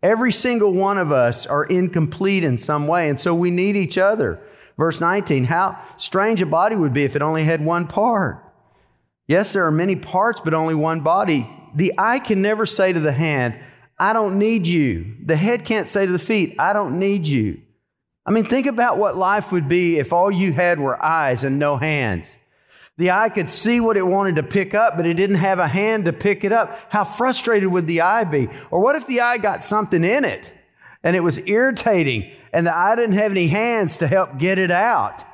Every 0.03 0.33
single 0.33 0.73
one 0.73 0.97
of 0.97 1.13
us 1.13 1.47
are 1.47 1.65
incomplete 1.65 2.43
in 2.43 2.57
some 2.57 2.87
way, 2.87 3.09
and 3.09 3.21
so 3.21 3.35
we 3.35 3.51
need 3.51 3.77
each 3.77 3.99
other. 3.99 4.41
Verse 4.79 4.99
19, 4.99 5.45
how 5.45 5.79
strange 5.99 6.41
a 6.41 6.47
body 6.47 6.75
would 6.75 6.95
be 6.95 7.05
if 7.05 7.17
it 7.17 7.21
only 7.21 7.45
had 7.45 7.63
one 7.63 7.87
part. 7.87 8.43
Yes, 9.27 9.53
there 9.53 9.67
are 9.67 9.71
many 9.71 9.95
parts, 9.95 10.41
but 10.41 10.55
only 10.55 10.75
one 10.75 11.01
body 11.03 11.49
the 11.75 11.95
eye 11.99 12.19
can 12.19 12.43
never 12.43 12.67
say 12.67 12.93
to 12.93 13.01
the 13.01 13.13
hand, 13.13 13.59
I 13.99 14.13
don't 14.13 14.39
need 14.39 14.67
you. 14.67 15.17
The 15.25 15.37
head 15.37 15.65
can't 15.65 15.87
say 15.87 16.07
to 16.07 16.13
the 16.13 16.19
feet, 16.19 16.57
I 16.59 16.73
don't 16.73 16.99
need 16.99 17.27
you. 17.27 17.61
I 18.25 18.31
mean, 18.33 18.45
think 18.45 18.67
about 18.67 18.99
what 18.99 19.17
life 19.17 19.53
would 19.53 19.69
be 19.69 19.99
if 19.99 20.13
all 20.13 20.31
you 20.31 20.53
had 20.53 20.79
were 20.79 21.03
eyes 21.03 21.45
and 21.45 21.59
no 21.59 21.77
hands. 21.77 22.39
The 22.97 23.13
eye 23.13 23.31
could 23.31 23.49
see 23.49 23.81
what 23.81 23.97
it 23.97 24.07
wanted 24.07 24.37
to 24.37 24.43
pick 24.43 24.75
up, 24.75 24.97
but 24.97 25.07
it 25.07 25.15
didn't 25.15 25.37
have 25.37 25.59
a 25.59 25.67
hand 25.67 26.05
to 26.05 26.13
pick 26.13 26.45
it 26.45 26.53
up. 26.53 26.79
How 26.91 27.05
frustrated 27.05 27.71
would 27.71 27.87
the 27.87 28.03
eye 28.03 28.25
be? 28.25 28.49
Or 28.71 28.81
what 28.81 28.95
if 28.95 29.07
the 29.07 29.21
eye 29.21 29.39
got 29.39 29.63
something 29.63 30.05
in 30.05 30.25
it 30.25 30.53
and 31.03 31.17
it 31.17 31.21
was 31.21 31.39
irritating 31.47 32.31
and 32.53 32.67
the 32.67 32.77
eye 32.77 32.97
didn't 32.97 33.17
have 33.17 33.31
any 33.31 33.49
hands 33.49 33.97
to 33.99 34.07
help 34.07 34.39
get 34.39 34.59
it 34.59 34.71
out? 34.71 35.25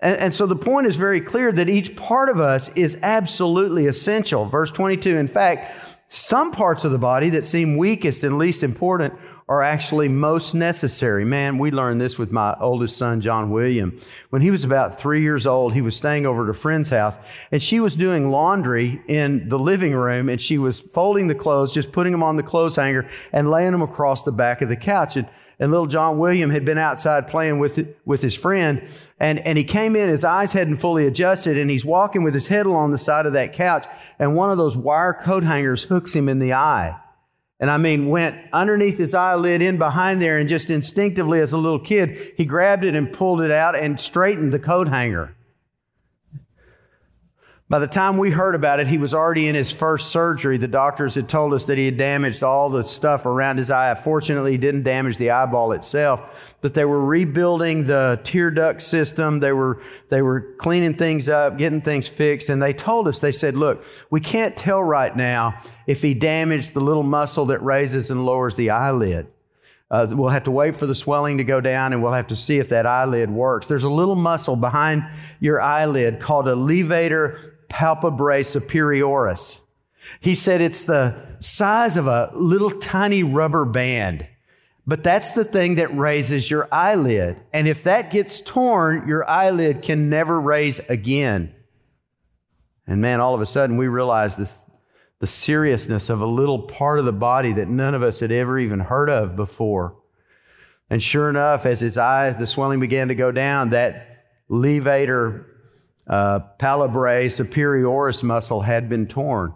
And, 0.00 0.16
and, 0.18 0.34
so 0.34 0.46
the 0.46 0.56
point 0.56 0.86
is 0.86 0.96
very 0.96 1.20
clear 1.20 1.50
that 1.50 1.68
each 1.68 1.96
part 1.96 2.28
of 2.28 2.40
us 2.40 2.68
is 2.76 2.98
absolutely 3.02 3.86
essential. 3.86 4.46
Verse 4.46 4.70
22, 4.70 5.16
in 5.16 5.26
fact, 5.26 5.98
some 6.08 6.52
parts 6.52 6.84
of 6.84 6.92
the 6.92 6.98
body 6.98 7.30
that 7.30 7.44
seem 7.44 7.76
weakest 7.76 8.24
and 8.24 8.38
least 8.38 8.62
important 8.62 9.14
are 9.48 9.62
actually 9.62 10.08
most 10.08 10.54
necessary. 10.54 11.24
Man, 11.24 11.58
we 11.58 11.70
learned 11.70 12.00
this 12.00 12.18
with 12.18 12.30
my 12.30 12.54
oldest 12.60 12.98
son, 12.98 13.20
John 13.22 13.50
William. 13.50 13.98
When 14.28 14.42
he 14.42 14.50
was 14.50 14.62
about 14.62 15.00
three 15.00 15.22
years 15.22 15.46
old, 15.46 15.72
he 15.72 15.80
was 15.80 15.96
staying 15.96 16.26
over 16.26 16.44
at 16.44 16.50
a 16.50 16.54
friend's 16.54 16.90
house, 16.90 17.18
and 17.50 17.62
she 17.62 17.80
was 17.80 17.96
doing 17.96 18.30
laundry 18.30 19.02
in 19.08 19.48
the 19.48 19.58
living 19.58 19.94
room, 19.94 20.28
and 20.28 20.40
she 20.40 20.58
was 20.58 20.80
folding 20.80 21.28
the 21.28 21.34
clothes, 21.34 21.72
just 21.72 21.92
putting 21.92 22.12
them 22.12 22.22
on 22.22 22.36
the 22.36 22.42
clothes 22.42 22.76
hanger, 22.76 23.08
and 23.32 23.50
laying 23.50 23.72
them 23.72 23.82
across 23.82 24.22
the 24.22 24.32
back 24.32 24.60
of 24.60 24.68
the 24.68 24.76
couch. 24.76 25.16
And 25.16 25.28
and 25.58 25.70
little 25.70 25.86
John 25.86 26.18
William 26.18 26.50
had 26.50 26.64
been 26.64 26.78
outside 26.78 27.28
playing 27.28 27.58
with, 27.58 27.94
with 28.04 28.22
his 28.22 28.36
friend, 28.36 28.88
and, 29.18 29.40
and 29.40 29.58
he 29.58 29.64
came 29.64 29.96
in, 29.96 30.08
his 30.08 30.24
eyes 30.24 30.52
hadn't 30.52 30.76
fully 30.76 31.06
adjusted, 31.06 31.58
and 31.58 31.70
he's 31.70 31.84
walking 31.84 32.22
with 32.22 32.34
his 32.34 32.46
head 32.46 32.66
along 32.66 32.92
the 32.92 32.98
side 32.98 33.26
of 33.26 33.32
that 33.32 33.52
couch, 33.52 33.86
and 34.18 34.36
one 34.36 34.50
of 34.50 34.58
those 34.58 34.76
wire 34.76 35.14
coat 35.14 35.42
hangers 35.42 35.84
hooks 35.84 36.14
him 36.14 36.28
in 36.28 36.38
the 36.38 36.52
eye. 36.52 36.96
And 37.60 37.70
I 37.70 37.76
mean, 37.76 38.08
went 38.08 38.38
underneath 38.52 38.98
his 38.98 39.14
eyelid 39.14 39.60
in 39.60 39.78
behind 39.78 40.22
there, 40.22 40.38
and 40.38 40.48
just 40.48 40.70
instinctively, 40.70 41.40
as 41.40 41.52
a 41.52 41.58
little 41.58 41.80
kid, 41.80 42.34
he 42.36 42.44
grabbed 42.44 42.84
it 42.84 42.94
and 42.94 43.12
pulled 43.12 43.40
it 43.40 43.50
out 43.50 43.74
and 43.74 44.00
straightened 44.00 44.52
the 44.52 44.60
coat 44.60 44.86
hanger. 44.86 45.34
By 47.70 47.80
the 47.80 47.86
time 47.86 48.16
we 48.16 48.30
heard 48.30 48.54
about 48.54 48.80
it, 48.80 48.86
he 48.86 48.96
was 48.96 49.12
already 49.12 49.46
in 49.46 49.54
his 49.54 49.70
first 49.70 50.10
surgery. 50.10 50.56
The 50.56 50.66
doctors 50.66 51.14
had 51.14 51.28
told 51.28 51.52
us 51.52 51.66
that 51.66 51.76
he 51.76 51.84
had 51.84 51.98
damaged 51.98 52.42
all 52.42 52.70
the 52.70 52.82
stuff 52.82 53.26
around 53.26 53.58
his 53.58 53.70
eye. 53.70 53.94
Fortunately, 53.94 54.52
he 54.52 54.56
didn't 54.56 54.84
damage 54.84 55.18
the 55.18 55.32
eyeball 55.32 55.72
itself, 55.72 56.18
but 56.62 56.72
they 56.72 56.86
were 56.86 57.04
rebuilding 57.04 57.84
the 57.84 58.20
tear 58.24 58.50
duct 58.50 58.80
system. 58.80 59.40
They 59.40 59.52
were, 59.52 59.82
they 60.08 60.22
were 60.22 60.54
cleaning 60.56 60.94
things 60.94 61.28
up, 61.28 61.58
getting 61.58 61.82
things 61.82 62.08
fixed. 62.08 62.48
And 62.48 62.62
they 62.62 62.72
told 62.72 63.06
us, 63.06 63.20
they 63.20 63.32
said, 63.32 63.54
look, 63.54 63.84
we 64.08 64.20
can't 64.22 64.56
tell 64.56 64.82
right 64.82 65.14
now 65.14 65.60
if 65.86 66.00
he 66.00 66.14
damaged 66.14 66.72
the 66.72 66.80
little 66.80 67.02
muscle 67.02 67.44
that 67.46 67.62
raises 67.62 68.10
and 68.10 68.24
lowers 68.24 68.56
the 68.56 68.70
eyelid. 68.70 69.26
Uh, 69.90 70.06
we'll 70.10 70.30
have 70.30 70.44
to 70.44 70.50
wait 70.50 70.74
for 70.74 70.86
the 70.86 70.94
swelling 70.94 71.36
to 71.36 71.44
go 71.44 71.60
down 71.60 71.92
and 71.92 72.02
we'll 72.02 72.12
have 72.12 72.28
to 72.28 72.36
see 72.36 72.58
if 72.58 72.70
that 72.70 72.86
eyelid 72.86 73.30
works. 73.30 73.66
There's 73.66 73.84
a 73.84 73.90
little 73.90 74.16
muscle 74.16 74.56
behind 74.56 75.04
your 75.38 75.60
eyelid 75.60 76.18
called 76.18 76.48
a 76.48 76.54
levator 76.54 77.56
palpebrae 77.68 78.40
superioris. 78.40 79.60
He 80.20 80.34
said 80.34 80.60
it's 80.60 80.84
the 80.84 81.14
size 81.40 81.96
of 81.96 82.06
a 82.06 82.30
little 82.34 82.70
tiny 82.70 83.22
rubber 83.22 83.64
band. 83.64 84.26
But 84.86 85.04
that's 85.04 85.32
the 85.32 85.44
thing 85.44 85.74
that 85.74 85.94
raises 85.96 86.50
your 86.50 86.66
eyelid. 86.72 87.42
And 87.52 87.68
if 87.68 87.84
that 87.84 88.10
gets 88.10 88.40
torn, 88.40 89.06
your 89.06 89.28
eyelid 89.28 89.82
can 89.82 90.08
never 90.08 90.40
raise 90.40 90.80
again. 90.88 91.54
And 92.86 93.02
man, 93.02 93.20
all 93.20 93.34
of 93.34 93.42
a 93.42 93.46
sudden 93.46 93.76
we 93.76 93.86
realize 93.86 94.36
this, 94.36 94.64
the 95.18 95.26
seriousness 95.26 96.08
of 96.08 96.22
a 96.22 96.26
little 96.26 96.62
part 96.62 96.98
of 96.98 97.04
the 97.04 97.12
body 97.12 97.52
that 97.52 97.68
none 97.68 97.94
of 97.94 98.02
us 98.02 98.20
had 98.20 98.32
ever 98.32 98.58
even 98.58 98.80
heard 98.80 99.10
of 99.10 99.36
before. 99.36 99.94
And 100.88 101.02
sure 101.02 101.28
enough, 101.28 101.66
as 101.66 101.80
his 101.80 101.98
eyes, 101.98 102.38
the 102.38 102.46
swelling 102.46 102.80
began 102.80 103.08
to 103.08 103.14
go 103.14 103.30
down, 103.30 103.70
that 103.70 104.24
levator 104.48 105.44
uh, 106.08 106.40
superioris 106.60 108.22
muscle 108.22 108.62
had 108.62 108.88
been 108.88 109.06
torn. 109.06 109.54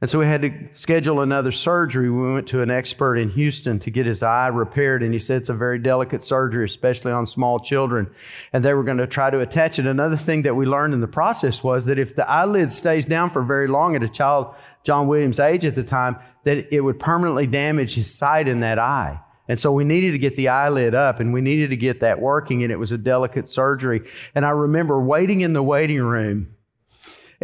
And 0.00 0.10
so 0.10 0.18
we 0.18 0.26
had 0.26 0.42
to 0.42 0.52
schedule 0.74 1.22
another 1.22 1.50
surgery. 1.50 2.10
We 2.10 2.34
went 2.34 2.46
to 2.48 2.60
an 2.60 2.70
expert 2.70 3.16
in 3.16 3.30
Houston 3.30 3.78
to 3.78 3.90
get 3.90 4.04
his 4.04 4.22
eye 4.22 4.48
repaired, 4.48 5.02
and 5.02 5.14
he 5.14 5.18
said 5.18 5.38
it's 5.38 5.48
a 5.48 5.54
very 5.54 5.78
delicate 5.78 6.22
surgery, 6.22 6.66
especially 6.66 7.12
on 7.12 7.26
small 7.26 7.58
children. 7.58 8.10
And 8.52 8.62
they 8.62 8.74
were 8.74 8.82
going 8.82 8.98
to 8.98 9.06
try 9.06 9.30
to 9.30 9.40
attach 9.40 9.78
it. 9.78 9.86
Another 9.86 10.18
thing 10.18 10.42
that 10.42 10.56
we 10.56 10.66
learned 10.66 10.92
in 10.92 11.00
the 11.00 11.08
process 11.08 11.64
was 11.64 11.86
that 11.86 11.98
if 11.98 12.14
the 12.16 12.28
eyelid 12.28 12.70
stays 12.70 13.06
down 13.06 13.30
for 13.30 13.42
very 13.42 13.66
long 13.66 13.96
at 13.96 14.02
a 14.02 14.08
child 14.08 14.54
John 14.82 15.06
Williams' 15.06 15.40
age 15.40 15.64
at 15.64 15.74
the 15.74 15.84
time, 15.84 16.16
that 16.42 16.74
it 16.74 16.82
would 16.82 16.98
permanently 16.98 17.46
damage 17.46 17.94
his 17.94 18.14
sight 18.14 18.46
in 18.46 18.60
that 18.60 18.78
eye. 18.78 19.20
And 19.48 19.58
so 19.58 19.72
we 19.72 19.84
needed 19.84 20.12
to 20.12 20.18
get 20.18 20.36
the 20.36 20.48
eyelid 20.48 20.94
up 20.94 21.20
and 21.20 21.32
we 21.32 21.40
needed 21.40 21.70
to 21.70 21.76
get 21.76 22.00
that 22.00 22.20
working, 22.20 22.62
and 22.62 22.72
it 22.72 22.78
was 22.78 22.92
a 22.92 22.98
delicate 22.98 23.48
surgery. 23.48 24.02
And 24.34 24.46
I 24.46 24.50
remember 24.50 25.00
waiting 25.00 25.42
in 25.42 25.52
the 25.52 25.62
waiting 25.62 26.02
room 26.02 26.54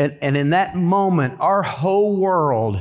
and, 0.01 0.17
and 0.23 0.37
in 0.37 0.51
that 0.51 0.77
moment, 0.77 1.39
our 1.41 1.63
whole 1.63 2.17
world 2.17 2.81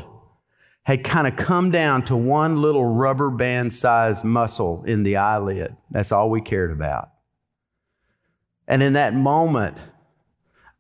had 0.83 1.03
kind 1.03 1.27
of 1.27 1.35
come 1.35 1.69
down 1.69 2.03
to 2.03 2.15
one 2.15 2.61
little 2.61 2.85
rubber 2.85 3.29
band 3.29 3.73
sized 3.73 4.23
muscle 4.23 4.83
in 4.85 5.03
the 5.03 5.17
eyelid. 5.17 5.75
That's 5.91 6.13
all 6.13 6.29
we 6.29 6.39
cared 6.39 6.71
about. 6.71 7.09
And 8.67 8.81
in 8.81 8.93
that 8.93 9.13
moment, 9.13 9.77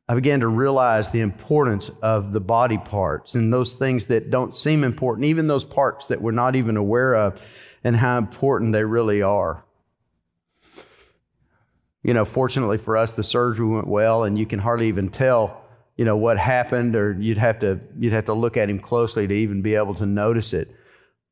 I 0.07 0.15
began 0.15 0.39
to 0.39 0.47
realize 0.47 1.11
the 1.11 1.19
importance 1.19 1.91
of 2.01 2.31
the 2.31 2.39
body 2.39 2.77
parts 2.77 3.35
and 3.35 3.51
those 3.51 3.73
things 3.73 4.05
that 4.05 4.29
don't 4.31 4.55
seem 4.55 4.83
important, 4.83 5.25
even 5.25 5.47
those 5.47 5.65
parts 5.65 6.05
that 6.05 6.21
we're 6.21 6.31
not 6.31 6.55
even 6.55 6.77
aware 6.77 7.15
of, 7.15 7.41
and 7.83 7.95
how 7.95 8.17
important 8.17 8.73
they 8.73 8.83
really 8.83 9.21
are. 9.21 9.63
You 12.03 12.13
know, 12.13 12.25
fortunately 12.25 12.77
for 12.77 12.97
us, 12.97 13.11
the 13.11 13.23
surgery 13.23 13.67
went 13.67 13.87
well, 13.87 14.23
and 14.23 14.37
you 14.37 14.45
can 14.45 14.59
hardly 14.59 14.87
even 14.87 15.09
tell 15.09 15.63
you 15.99 16.05
know 16.05 16.15
what 16.15 16.37
happened 16.37 16.95
or 16.95 17.11
you'd 17.19 17.37
have 17.37 17.59
to 17.59 17.81
you'd 17.99 18.13
have 18.13 18.23
to 18.25 18.33
look 18.33 18.55
at 18.55 18.69
him 18.69 18.79
closely 18.79 19.27
to 19.27 19.33
even 19.33 19.61
be 19.61 19.75
able 19.75 19.93
to 19.95 20.05
notice 20.05 20.53
it. 20.53 20.73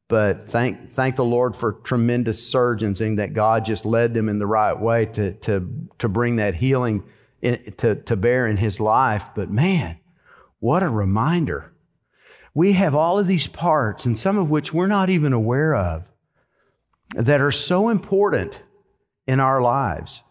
But 0.10 0.50
thank 0.50 0.92
thank 0.92 1.16
the 1.16 1.24
lord 1.24 1.56
for 1.56 1.72
tremendous 1.72 2.46
surgeons 2.46 3.00
and 3.00 3.18
that 3.18 3.34
god 3.34 3.64
just 3.64 3.86
led 3.86 4.14
them 4.14 4.28
in 4.28 4.40
the 4.40 4.46
right 4.46 4.78
way 4.78 5.06
to 5.06 5.32
to 5.32 5.88
to 6.00 6.10
bring 6.10 6.36
that 6.36 6.56
healing 6.56 7.04
in, 7.42 7.64
to 7.78 7.96
to 7.96 8.18
bear 8.18 8.46
in 8.46 8.58
his 8.58 8.82
life. 8.82 9.24
But 9.36 9.50
man 9.50 10.00
what 10.60 10.84
a 10.84 10.90
reminder. 10.90 11.72
We 12.54 12.74
have 12.74 12.94
all 12.94 13.20
of 13.20 13.28
these 13.28 13.48
parts 13.48 14.06
and 14.06 14.18
some 14.18 14.38
of 14.38 14.50
which 14.50 14.74
we're 14.74 14.88
not 14.88 15.10
even 15.10 15.32
aware 15.32 15.76
of 15.76 16.04
that 17.16 17.42
are 17.42 17.52
so 17.52 17.90
important 17.90 18.62
in 19.26 19.40
our 19.40 19.62
lives 19.62 20.24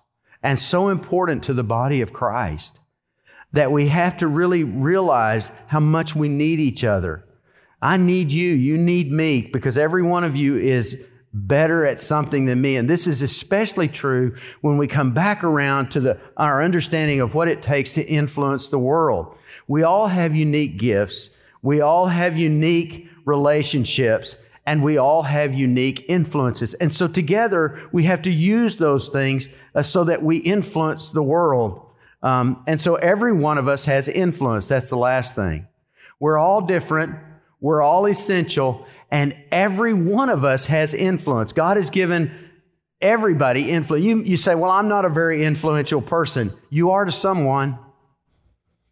and 0.42 0.59
so 0.59 0.88
important 0.88 1.42
to 1.45 1.54
the 1.54 1.64
body 1.64 2.00
of 2.00 2.12
christ 2.12 2.78
that 3.52 3.73
we 3.73 3.88
have 3.88 4.18
to 4.18 4.26
really 4.26 4.64
realize 4.64 5.50
how 5.66 5.80
much 5.80 6.14
we 6.14 6.28
need 6.28 6.61
each 6.61 6.85
other. 6.85 7.25
I 7.80 7.97
need 7.97 8.30
you, 8.30 8.52
you 8.52 8.76
need 8.76 9.11
me, 9.11 9.42
because 9.42 9.78
every 9.78 10.02
one 10.02 10.25
of 10.25 10.37
you 10.37 10.59
is 10.59 10.97
better 11.33 11.87
at 11.87 12.00
something 12.00 12.47
than 12.47 12.61
me. 12.61 12.76
And 12.76 12.88
this 12.88 13.06
is 13.06 13.23
especially 13.23 13.88
true 13.88 14.35
when 14.62 14.78
we 14.78 14.87
come 14.87 15.12
back 15.12 15.45
around 15.45 15.90
to 15.90 16.00
the, 16.00 16.21
our 16.37 16.62
understanding 16.62 17.21
of 17.21 17.35
what 17.35 17.49
it 17.49 17.62
takes 17.62 17.92
to 17.95 18.06
influence 18.06 18.68
the 18.68 18.78
world. 18.78 19.37
We 19.68 19.83
all 19.83 20.08
have 20.08 20.34
unique 20.34 20.78
gifts. 20.78 21.30
We 21.62 21.80
all 21.80 22.06
have 22.06 22.36
unique 22.36 23.08
relationships 23.25 24.36
and 24.67 24.83
we 24.83 24.99
all 24.99 25.23
have 25.23 25.55
unique 25.55 26.05
influences. 26.09 26.75
And 26.75 26.93
so 26.93 27.07
together 27.07 27.89
we 27.93 28.02
have 28.05 28.23
to 28.23 28.31
use 28.31 28.76
those 28.76 29.09
things 29.09 29.49
uh, 29.75 29.83
so 29.83 30.05
that 30.05 30.23
we 30.23 30.39
influence 30.39 31.11
the 31.11 31.23
world. 31.23 31.87
Um, 32.23 32.65
and 32.67 32.81
so 32.81 32.97
every 32.97 33.33
one 33.33 33.59
of 33.59 33.69
us 33.69 33.85
has 33.85 34.09
influence. 34.09 34.67
That's 34.67 34.91
the 34.91 34.97
last 34.97 35.35
thing. 35.35 35.69
We're 36.19 36.39
all 36.39 36.63
different. 36.63 37.17
We're 37.61 37.83
all 37.83 38.07
essential. 38.07 38.87
And 39.11 39.37
every 39.52 39.95
one 39.95 40.29
of 40.29 40.45
us 40.45 40.67
has 40.67 40.93
influence. 40.93 41.52
God 41.52 41.76
has 41.76 41.91
given 41.91 42.33
everybody 43.00 43.71
influence. 43.71 44.05
You, 44.05 44.23
you 44.25 44.37
say, 44.37 44.57
Well, 44.57 44.71
I'm 44.71 44.89
not 44.89 45.05
a 45.05 45.09
very 45.09 45.45
influential 45.45 46.02
person. 46.02 46.52
You 46.71 46.91
are 46.91 47.05
to 47.05 47.13
someone 47.13 47.79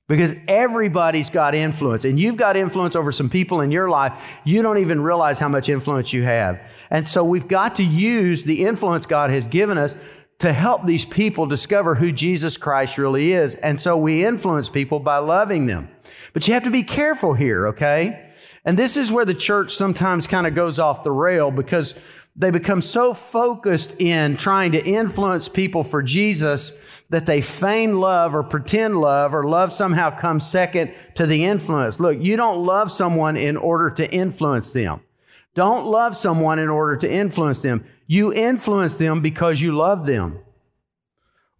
because 0.09 0.35
everybody's 0.49 1.31
got 1.31 1.55
influence 1.55 2.05
and 2.05 2.21
you've 2.21 2.37
got 2.37 2.57
influence 2.57 2.95
over 2.95 3.11
some 3.11 3.31
people 3.31 3.61
in 3.61 3.71
your 3.71 3.88
life 3.88 4.38
you 4.45 4.62
don't 4.62 4.79
even 4.79 5.01
realize 5.01 5.38
how 5.38 5.49
much 5.49 5.69
influence 5.69 6.12
you 6.12 6.23
have 6.23 6.61
and 6.90 7.09
so 7.09 7.25
we've 7.25 7.49
got 7.49 7.77
to 7.77 7.83
use 7.83 8.43
the 8.43 8.64
influence 8.64 9.07
god 9.07 9.31
has 9.31 9.47
given 9.47 9.79
us 9.79 9.97
to 10.40 10.53
help 10.53 10.85
these 10.85 11.05
people 11.05 11.47
discover 11.47 11.95
who 11.95 12.12
Jesus 12.12 12.57
Christ 12.57 12.99
really 12.99 13.33
is. 13.33 13.55
And 13.55 13.81
so 13.81 13.97
we 13.97 14.25
influence 14.25 14.69
people 14.69 14.99
by 14.99 15.19
loving 15.19 15.67
them. 15.67 15.88
But 16.33 16.47
you 16.47 16.55
have 16.55 16.64
to 16.64 16.71
be 16.71 16.83
careful 16.83 17.35
here, 17.35 17.69
okay? 17.69 18.33
And 18.64 18.79
this 18.79 18.97
is 18.97 19.12
where 19.12 19.25
the 19.25 19.35
church 19.35 19.75
sometimes 19.75 20.27
kind 20.27 20.47
of 20.47 20.55
goes 20.55 20.79
off 20.79 21.05
the 21.05 21.12
rail 21.12 21.51
because 21.51 21.95
they 22.37 22.51
become 22.51 22.81
so 22.81 23.14
focused 23.14 23.94
in 24.01 24.37
trying 24.37 24.73
to 24.73 24.85
influence 24.85 25.49
people 25.49 25.85
for 25.85 26.03
Jesus 26.03 26.73
that 27.11 27.27
they 27.27 27.40
feign 27.40 28.01
love 28.01 28.35
or 28.35 28.42
pretend 28.42 29.01
love 29.01 29.35
or 29.35 29.44
love 29.44 29.73
somehow 29.73 30.18
comes 30.18 30.44
second 30.44 30.92
to 31.14 31.27
the 31.27 31.44
influence. 31.44 32.01
Look, 32.01 32.20
you 32.20 32.37
don't 32.37 32.64
love 32.64 32.90
someone 32.90 33.37
in 33.37 33.57
order 33.57 33.90
to 33.90 34.12
influence 34.12 34.73
them. 34.73 35.01
Don't 35.55 35.87
love 35.87 36.16
someone 36.16 36.59
in 36.59 36.68
order 36.68 36.97
to 36.97 37.11
influence 37.11 37.62
them. 37.62 37.85
You 38.09 38.33
influence 38.33 38.97
them 38.97 39.23
because 39.23 39.61
you 39.61 39.73
love 39.73 40.05
them. 40.05 40.40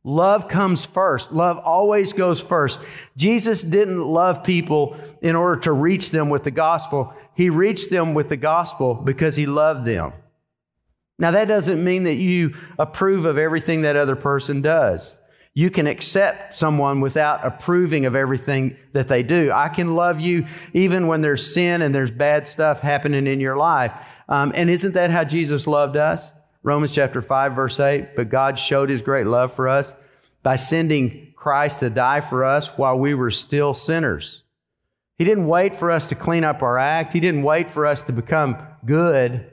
Love 0.03 0.49
comes 0.49 0.85
first. 0.85 1.33
Love 1.33 1.57
always 1.59 2.13
goes 2.13 2.41
first. 2.41 2.81
Jesus 3.17 3.63
didn't 3.63 4.03
love 4.03 4.43
people 4.43 4.97
in 5.23 5.37
order 5.37 5.61
to 5.63 5.73
reach 5.73 6.11
them 6.11 6.29
with 6.29 6.43
the 6.43 6.51
gospel. 6.51 7.15
He 7.35 7.49
reached 7.49 7.91
them 7.91 8.13
with 8.13 8.29
the 8.29 8.37
gospel 8.37 8.95
because 8.95 9.37
he 9.37 9.47
loved 9.47 9.87
them. 9.87 10.13
Now, 11.19 11.31
that 11.31 11.47
doesn't 11.47 11.83
mean 11.83 12.05
that 12.05 12.17
you 12.17 12.55
approve 12.79 13.25
of 13.25 13.39
everything 13.39 13.83
that 13.83 13.97
other 13.97 14.17
person 14.17 14.63
does. 14.63 15.17
You 15.57 15.71
can 15.71 15.87
accept 15.87 16.57
someone 16.57 17.01
without 17.01 17.47
approving 17.47 18.07
of 18.07 18.17
everything 18.17 18.77
that 18.93 19.07
they 19.07 19.23
do. 19.23 19.53
I 19.53 19.69
can 19.69 19.95
love 19.95 20.21
you 20.21 20.47
even 20.73 21.07
when 21.07 21.21
there's 21.21 21.55
sin 21.55 21.81
and 21.81 21.95
there's 21.95 22.11
bad 22.11 22.45
stuff 22.45 22.81
happening 22.81 23.29
in 23.29 23.39
your 23.39 23.57
life. 23.57 23.93
Um, 24.29 24.51
and 24.57 24.69
isn't 24.69 24.95
that 24.95 25.11
how 25.13 25.23
Jesus 25.23 25.69
loved 25.69 25.97
us? 25.97 26.33
Romans 26.65 26.93
chapter 26.93 27.23
5, 27.23 27.55
verse 27.55 27.79
8. 27.79 28.17
But 28.17 28.31
God 28.31 28.59
showed 28.59 28.91
his 28.91 29.01
great 29.01 29.29
love 29.29 29.53
for 29.53 29.69
us 29.69 29.95
by 30.43 30.57
sending 30.57 31.33
Christ 31.37 31.81
to 31.81 31.91
die 31.91 32.21
for 32.21 32.45
us 32.45 32.69
while 32.77 32.99
we 32.99 33.15
were 33.15 33.31
still 33.31 33.75
sinners. 33.75 34.43
He 35.17 35.25
didn't 35.25 35.47
wait 35.47 35.77
for 35.77 35.93
us 35.93 36.07
to 36.07 36.17
clean 36.17 36.43
up 36.43 36.63
our 36.63 36.79
act. 36.79 37.13
He 37.13 37.21
didn't 37.21 37.45
wait 37.45 37.71
for 37.71 37.87
us 37.87 38.03
to 38.03 38.13
become 38.13 38.57
good, 38.85 39.53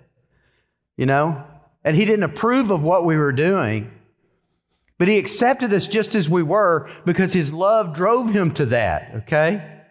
you 0.97 1.05
know? 1.05 1.45
And 1.83 1.95
He 1.95 2.05
didn't 2.05 2.23
approve 2.23 2.71
of 2.71 2.83
what 2.83 3.05
we 3.05 3.17
were 3.17 3.31
doing. 3.31 3.91
But 4.97 5.07
He 5.07 5.17
accepted 5.17 5.73
us 5.73 5.87
just 5.87 6.15
as 6.15 6.29
we 6.29 6.43
were 6.43 6.89
because 7.05 7.33
His 7.33 7.51
love 7.51 7.93
drove 7.93 8.31
Him 8.31 8.53
to 8.55 8.65
that, 8.67 9.11
okay? 9.23 9.81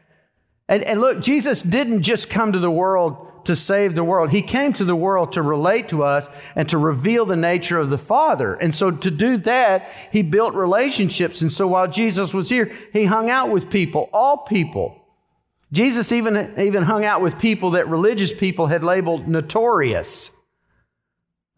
And, 0.68 0.84
and 0.84 1.00
look, 1.00 1.20
Jesus 1.20 1.62
didn't 1.62 2.02
just 2.02 2.30
come 2.30 2.52
to 2.52 2.60
the 2.60 2.70
world 2.70 3.26
to 3.46 3.56
save 3.56 3.94
the 3.94 4.04
world. 4.04 4.30
He 4.30 4.42
came 4.42 4.72
to 4.74 4.84
the 4.84 4.96
world 4.96 5.32
to 5.32 5.42
relate 5.42 5.88
to 5.88 6.04
us 6.04 6.28
and 6.54 6.68
to 6.68 6.78
reveal 6.78 7.26
the 7.26 7.36
nature 7.36 7.78
of 7.78 7.90
the 7.90 7.98
Father. 7.98 8.54
And 8.54 8.74
so 8.74 8.90
to 8.90 9.10
do 9.10 9.36
that, 9.38 9.90
he 10.12 10.22
built 10.22 10.54
relationships. 10.54 11.40
And 11.40 11.52
so 11.52 11.66
while 11.66 11.88
Jesus 11.88 12.32
was 12.32 12.48
here, 12.48 12.72
he 12.92 13.04
hung 13.06 13.30
out 13.30 13.50
with 13.50 13.70
people, 13.70 14.08
all 14.12 14.38
people. 14.38 14.96
Jesus 15.72 16.12
even, 16.12 16.54
even 16.58 16.82
hung 16.82 17.04
out 17.04 17.22
with 17.22 17.38
people 17.38 17.70
that 17.70 17.88
religious 17.88 18.32
people 18.32 18.66
had 18.66 18.84
labeled 18.84 19.28
notorious. 19.28 20.30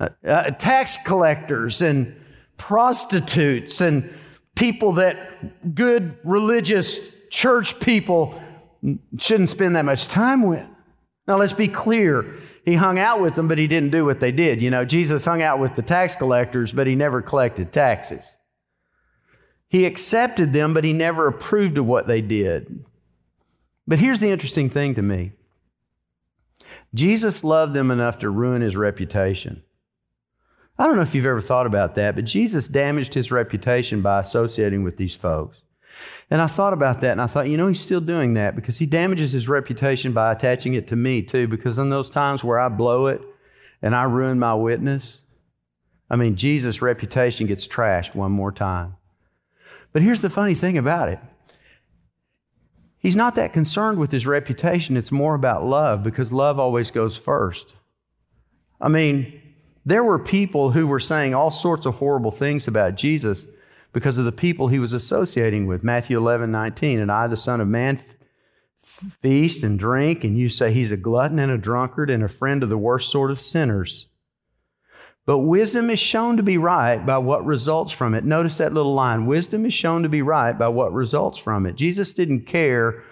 Uh, 0.03 0.09
uh, 0.27 0.51
tax 0.51 0.97
collectors 1.05 1.81
and 1.81 2.13
prostitutes 2.57 3.81
and 3.81 4.13
people 4.57 4.95
that 4.95 5.75
good 5.77 6.17
religious 6.25 6.99
church 7.31 7.79
people 7.79 8.43
shouldn't 9.17 9.49
spend 9.49 9.77
that 9.77 9.85
much 9.85 10.09
time 10.09 10.43
with. 10.43 10.67
Now, 11.29 11.39
let's 11.39 11.53
be 11.53 11.69
clear. 11.69 12.37
He 12.65 12.75
hung 12.75 12.99
out 12.99 13.21
with 13.21 13.37
them, 13.37 13.47
but 13.47 13.59
he 13.59 13.69
didn't 13.69 13.91
do 13.91 14.05
what 14.05 14.19
they 14.19 14.33
did. 14.33 14.61
You 14.61 14.71
know, 14.71 14.85
Jesus 14.85 15.25
hung 15.25 15.41
out 15.41 15.61
with 15.61 15.77
the 15.77 15.83
tax 15.83 16.17
collectors, 16.17 16.73
but 16.73 16.89
he 16.89 16.97
never 16.97 17.23
collected 17.23 17.73
taxes. 17.73 18.37
He 19.69 19.87
accepted 19.87 20.53
them, 20.53 20.75
but 20.75 20.83
he 20.83 20.93
never 20.93 21.29
approved 21.29 21.79
of 21.79 21.87
what 21.87 22.09
they 22.09 22.21
did. 22.21 22.85
But 23.87 24.01
here's 24.01 24.19
the 24.19 24.31
interesting 24.31 24.69
thing 24.69 24.97
to 24.97 25.03
me 25.03 25.33
Jesus 26.93 27.45
loved 27.45 27.73
them 27.73 27.93
enough 27.93 28.19
to 28.19 28.31
ruin 28.31 28.63
his 28.63 28.75
reputation. 28.75 29.63
I 30.83 30.87
don't 30.87 30.97
know 30.97 31.03
if 31.03 31.15
you've 31.15 31.27
ever 31.27 31.41
thought 31.41 31.67
about 31.67 31.95
that, 31.95 32.17
but 32.17 32.25
Jesus 32.25 32.67
damaged 32.67 33.15
his 33.15 33.31
reputation 33.31 34.03
by 34.03 34.19
associating 34.19 34.83
with 34.83 34.97
these 34.97 35.15
folks. 35.15 35.63
And 36.29 36.43
I 36.43 36.49
thought 36.49 36.73
about 36.73 37.01
that 37.03 37.13
and 37.13 37.21
I 37.21 37.29
thought, 37.29 37.49
you 37.49 37.57
know, 37.57 37.69
he's 37.69 37.79
still 37.79 38.01
doing 38.01 38.35
that 38.35 38.57
because 38.57 38.79
he 38.79 38.87
damages 38.87 39.31
his 39.31 39.49
reputation 39.49 40.13
by 40.13 40.33
attaching 40.33 40.75
it 40.75 40.89
to 40.89 40.97
me 40.97 41.23
too. 41.23 41.47
Because 41.47 41.79
in 41.79 41.91
those 41.91 42.11
times 42.11 42.43
where 42.43 42.59
I 42.59 42.69
blow 42.69 43.07
it 43.07 43.23
and 43.81 43.95
I 43.95 44.03
ruin 44.03 44.41
my 44.41 44.55
witness, 44.55 45.23
I 46.11 46.17
mean, 46.17 46.35
Jesus' 46.35 46.83
reputation 46.83 47.47
gets 47.47 47.69
trashed 47.69 48.17
one 48.17 48.33
more 48.33 48.51
time. 48.51 48.97
But 49.93 50.03
here's 50.03 50.21
the 50.21 50.31
funny 50.31 50.55
thing 50.55 50.77
about 50.77 51.09
it 51.09 51.21
he's 52.99 53.15
not 53.15 53.37
that 53.37 53.53
concerned 53.53 53.99
with 53.99 54.11
his 54.11 54.27
reputation. 54.27 54.97
It's 54.97 55.13
more 55.13 55.37
about 55.37 55.63
love 55.63 56.03
because 56.03 56.33
love 56.33 56.59
always 56.59 56.91
goes 56.91 57.17
first. 57.17 57.75
I 58.81 58.89
mean, 58.89 59.42
there 59.85 60.05
were 60.05 60.19
people 60.19 60.71
who 60.71 60.87
were 60.87 61.01
saying 61.01 61.35
all 61.35 61.51
sorts 61.51 61.87
of 61.87 61.97
horrible 61.97 62.31
things 62.31 62.69
about 62.69 62.95
Jesus 62.95 63.47
because 63.93 64.19
of 64.19 64.25
the 64.25 64.33
people 64.33 64.69
he 64.69 64.79
was 64.79 64.93
associating 64.93 65.67
with. 65.67 65.85
Matthew 65.85 66.17
11, 66.17 66.51
19. 66.51 67.01
And 67.01 67.11
I, 67.11 67.27
the 67.27 67.37
Son 67.37 67.61
of 67.61 67.69
Man, 67.69 68.01
feast 68.83 69.63
and 69.63 69.79
drink, 69.79 70.25
and 70.25 70.39
you 70.39 70.49
say 70.49 70.73
he's 70.73 70.93
a 70.93 70.97
glutton 70.97 71.39
and 71.39 71.53
a 71.53 71.59
drunkard 71.59 72.11
and 72.11 72.23
a 72.23 72.29
friend 72.29 72.63
of 72.63 72.69
the 72.69 72.79
worst 72.79 73.11
sort 73.11 73.31
of 73.31 73.41
sinners. 73.41 74.09
But 75.25 75.39
wisdom 75.39 75.89
is 75.89 76.01
shown 76.01 76.37
to 76.37 76.43
be 76.43 76.59
right 76.59 77.05
by 77.05 77.19
what 77.19 77.45
results 77.45 77.93
from 77.93 78.15
it. 78.15 78.25
Notice 78.25 78.59
that 78.59 78.73
little 78.73 78.95
line 78.95 79.27
wisdom 79.27 79.65
is 79.65 79.75
shown 79.75 80.03
to 80.03 80.09
be 80.09 80.21
right 80.21 80.53
by 80.53 80.69
what 80.69 80.93
results 80.93 81.39
from 81.39 81.65
it. 81.65 81.77
Jesus 81.77 82.13
didn't 82.13 82.47
care 82.47 83.05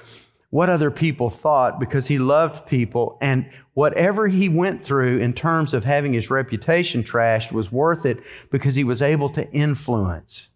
what 0.51 0.69
other 0.69 0.91
people 0.91 1.31
thought 1.31 1.79
because 1.79 2.09
he 2.09 2.19
loved 2.19 2.67
people, 2.67 3.17
and 3.21 3.49
whatever 3.75 4.27
he 4.29 4.49
went 4.49 4.85
through 4.85 5.19
in 5.19 5.33
terms 5.33 5.73
of 5.73 5.85
having 5.85 6.13
his 6.13 6.29
reputation 6.29 7.05
trashed 7.05 7.53
was 7.53 7.71
worth 7.71 8.05
it 8.05 8.19
because 8.51 8.75
he 8.75 8.85
was 8.85 9.01
able 9.01 9.31
to 9.31 9.49
influence. 9.53 10.49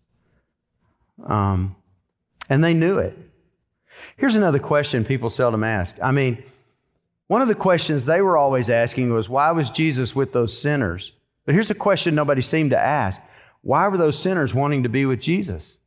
Um, 1.24 1.76
and 2.50 2.62
they 2.62 2.74
knew 2.74 2.98
it. 2.98 3.16
Here's 4.16 4.36
another 4.36 4.58
question 4.58 5.04
people 5.04 5.30
seldom 5.30 5.62
ask. 5.62 5.96
I 6.02 6.10
mean, 6.10 6.42
one 7.28 7.40
of 7.40 7.48
the 7.48 7.54
questions 7.54 8.04
they 8.04 8.20
were 8.20 8.36
always 8.36 8.68
asking 8.68 9.12
was, 9.12 9.28
why 9.28 9.52
was 9.52 9.70
Jesus 9.70 10.14
with 10.14 10.32
those 10.32 10.58
sinners? 10.58 11.12
But 11.46 11.54
here's 11.54 11.70
a 11.70 11.74
question 11.74 12.14
nobody 12.14 12.42
seemed 12.42 12.70
to 12.70 12.78
ask 12.78 13.20
why 13.62 13.88
were 13.88 13.96
those 13.96 14.18
sinners 14.18 14.52
wanting 14.52 14.82
to 14.82 14.90
be 14.90 15.06
with 15.06 15.20
Jesus? 15.20 15.78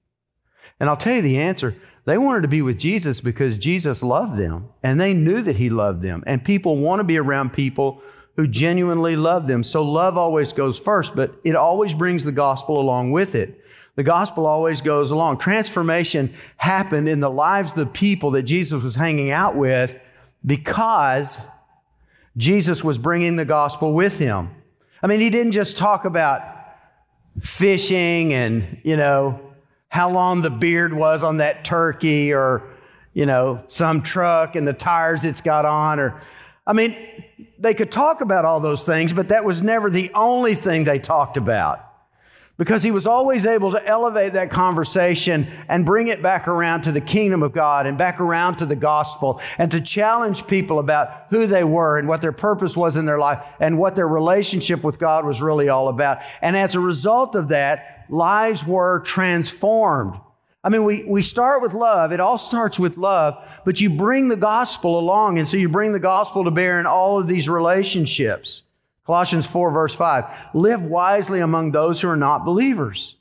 And 0.80 0.89
I'll 0.89 0.98
tell 0.98 1.15
you 1.15 1.22
the 1.22 1.38
answer. 1.38 1.76
They 2.08 2.17
wanted 2.17 2.43
to 2.43 2.48
be 2.48 2.62
with 2.62 2.80
Jesus 2.80 3.20
because 3.20 3.58
Jesus 3.58 4.02
loved 4.02 4.38
them 4.38 4.70
and 4.82 4.98
they 4.98 5.13
knew 5.13 5.41
that 5.41 5.58
He 5.58 5.70
loved 5.70 6.02
them. 6.02 6.24
And 6.26 6.43
people 6.43 6.78
want 6.78 7.02
to 7.02 7.04
be 7.04 7.17
around 7.17 7.52
people 7.52 8.02
who 8.38 8.48
genuinely 8.48 9.17
love 9.17 9.46
them. 9.50 9.62
So 9.62 9.84
love 9.84 10.17
always 10.17 10.54
goes 10.54 10.80
first, 10.80 11.17
but 11.17 11.36
it 11.43 11.58
always 11.58 11.93
brings 11.93 12.24
the 12.24 12.32
gospel 12.32 12.80
along 12.80 13.12
with 13.12 13.36
it. 13.36 13.62
The 13.96 14.04
gospel 14.04 14.46
always 14.46 14.80
goes 14.80 15.12
along. 15.12 15.39
Transformation 15.39 16.34
happened 16.56 17.10
in 17.10 17.20
the 17.20 17.30
lives 17.30 17.72
of 17.72 17.78
the 17.78 17.86
people 17.86 18.32
that 18.32 18.43
Jesus 18.43 18.82
was 18.82 18.96
hanging 18.96 19.32
out 19.32 19.58
with 19.58 20.00
because 20.46 21.39
Jesus 22.38 22.86
was 22.86 22.98
bringing 22.98 23.36
the 23.36 23.43
gospel 23.43 23.91
with 23.91 24.17
him. 24.17 24.52
I 25.04 25.08
mean, 25.08 25.20
he 25.20 25.30
didn't 25.30 25.52
just 25.52 25.76
talk 25.76 26.06
about 26.06 26.41
fishing 27.41 28.34
and, 28.34 28.80
you 28.86 28.96
know, 28.96 29.46
how 29.89 30.10
long 30.10 30.41
the 30.41 30.50
beard 30.50 30.93
was 30.93 31.23
on 31.23 31.38
that 31.38 31.63
turkey 31.63 32.34
or, 32.34 32.63
you 33.13 33.26
know, 33.26 33.63
some 33.67 34.02
truck 34.02 34.56
and 34.56 34.67
the 34.67 34.73
tires 34.73 35.26
it's 35.26 35.41
got 35.41 35.65
on 35.65 36.00
or, 36.00 36.21
I 36.65 36.73
mean, 36.73 36.95
they 37.58 37.73
could 37.73 37.91
talk 37.91 38.21
about 38.21 38.45
all 38.45 38.60
those 38.60 38.84
things, 38.84 39.13
but 39.13 39.30
that 39.30 39.45
was 39.45 39.62
never 39.62 39.89
the 39.89 40.12
only 40.13 40.54
thing 40.54 40.84
they 40.84 41.00
talked 41.00 41.38
about 41.38 41.87
because 42.58 42.82
he 42.82 42.91
was 42.91 43.06
always 43.06 43.46
able 43.46 43.72
to 43.72 43.86
elevate 43.86 44.34
that 44.34 44.50
conversation 44.50 45.48
and 45.70 45.86
bring 45.86 46.08
it 46.08 46.22
back 46.22 46.48
around 46.48 46.82
to 46.82 46.91
the 46.91 47.02
kingdom 47.02 47.43
of 47.43 47.54
God 47.54 47.86
and 47.86 47.98
back 47.98 48.20
around 48.20 48.58
to 48.58 48.65
the 48.65 48.76
gospel 48.76 49.39
and 49.58 49.72
to 49.72 49.80
challenge 49.80 50.48
people 50.48 50.80
about 50.80 51.28
who 51.30 51.46
they 51.46 51.63
were 51.63 51.98
and 51.98 52.08
what 52.08 52.22
their 52.22 52.32
purpose 52.32 52.76
was 52.76 52.96
in 52.96 53.06
their 53.06 53.20
life 53.20 53.43
and 53.60 53.78
what 53.78 53.96
their 53.96 54.08
relationship 54.08 54.84
with 54.84 54.98
God 54.98 55.26
was 55.26 55.41
really 55.41 55.70
all 55.70 55.88
about. 55.88 56.20
And 56.41 56.58
as 56.58 56.74
a 56.74 56.80
result 56.80 57.36
of 57.36 57.50
that, 57.50 58.06
lives 58.10 58.65
were 58.65 59.02
transformed. 59.02 60.20
I 60.63 60.70
mean, 60.70 60.84
we, 60.84 61.04
we 61.04 61.22
start 61.22 61.62
with 61.62 61.74
love. 61.74 62.12
It 62.12 62.20
all 62.20 62.38
starts 62.38 62.80
with 62.80 62.98
love, 62.98 63.36
but 63.63 63.80
you 63.80 63.89
bring 63.89 64.28
the 64.28 64.36
gospel 64.36 65.00
along. 65.00 65.38
And 65.38 65.48
so 65.48 65.56
you 65.56 65.70
bring 65.70 65.93
the 65.93 66.00
gospel 66.00 66.43
to 66.43 66.52
bear 66.52 66.80
in 66.80 66.86
all 66.86 67.20
of 67.20 67.28
these 67.28 67.48
relationships. 67.48 68.63
Colossians 69.08 69.46
4, 69.46 69.72
verse 69.72 69.96
5 69.96 70.26
Live 70.54 70.84
wisely 70.84 71.39
among 71.39 71.72
those 71.72 72.02
who 72.02 72.10
are 72.10 72.17
not 72.17 72.43
believers 72.43 73.15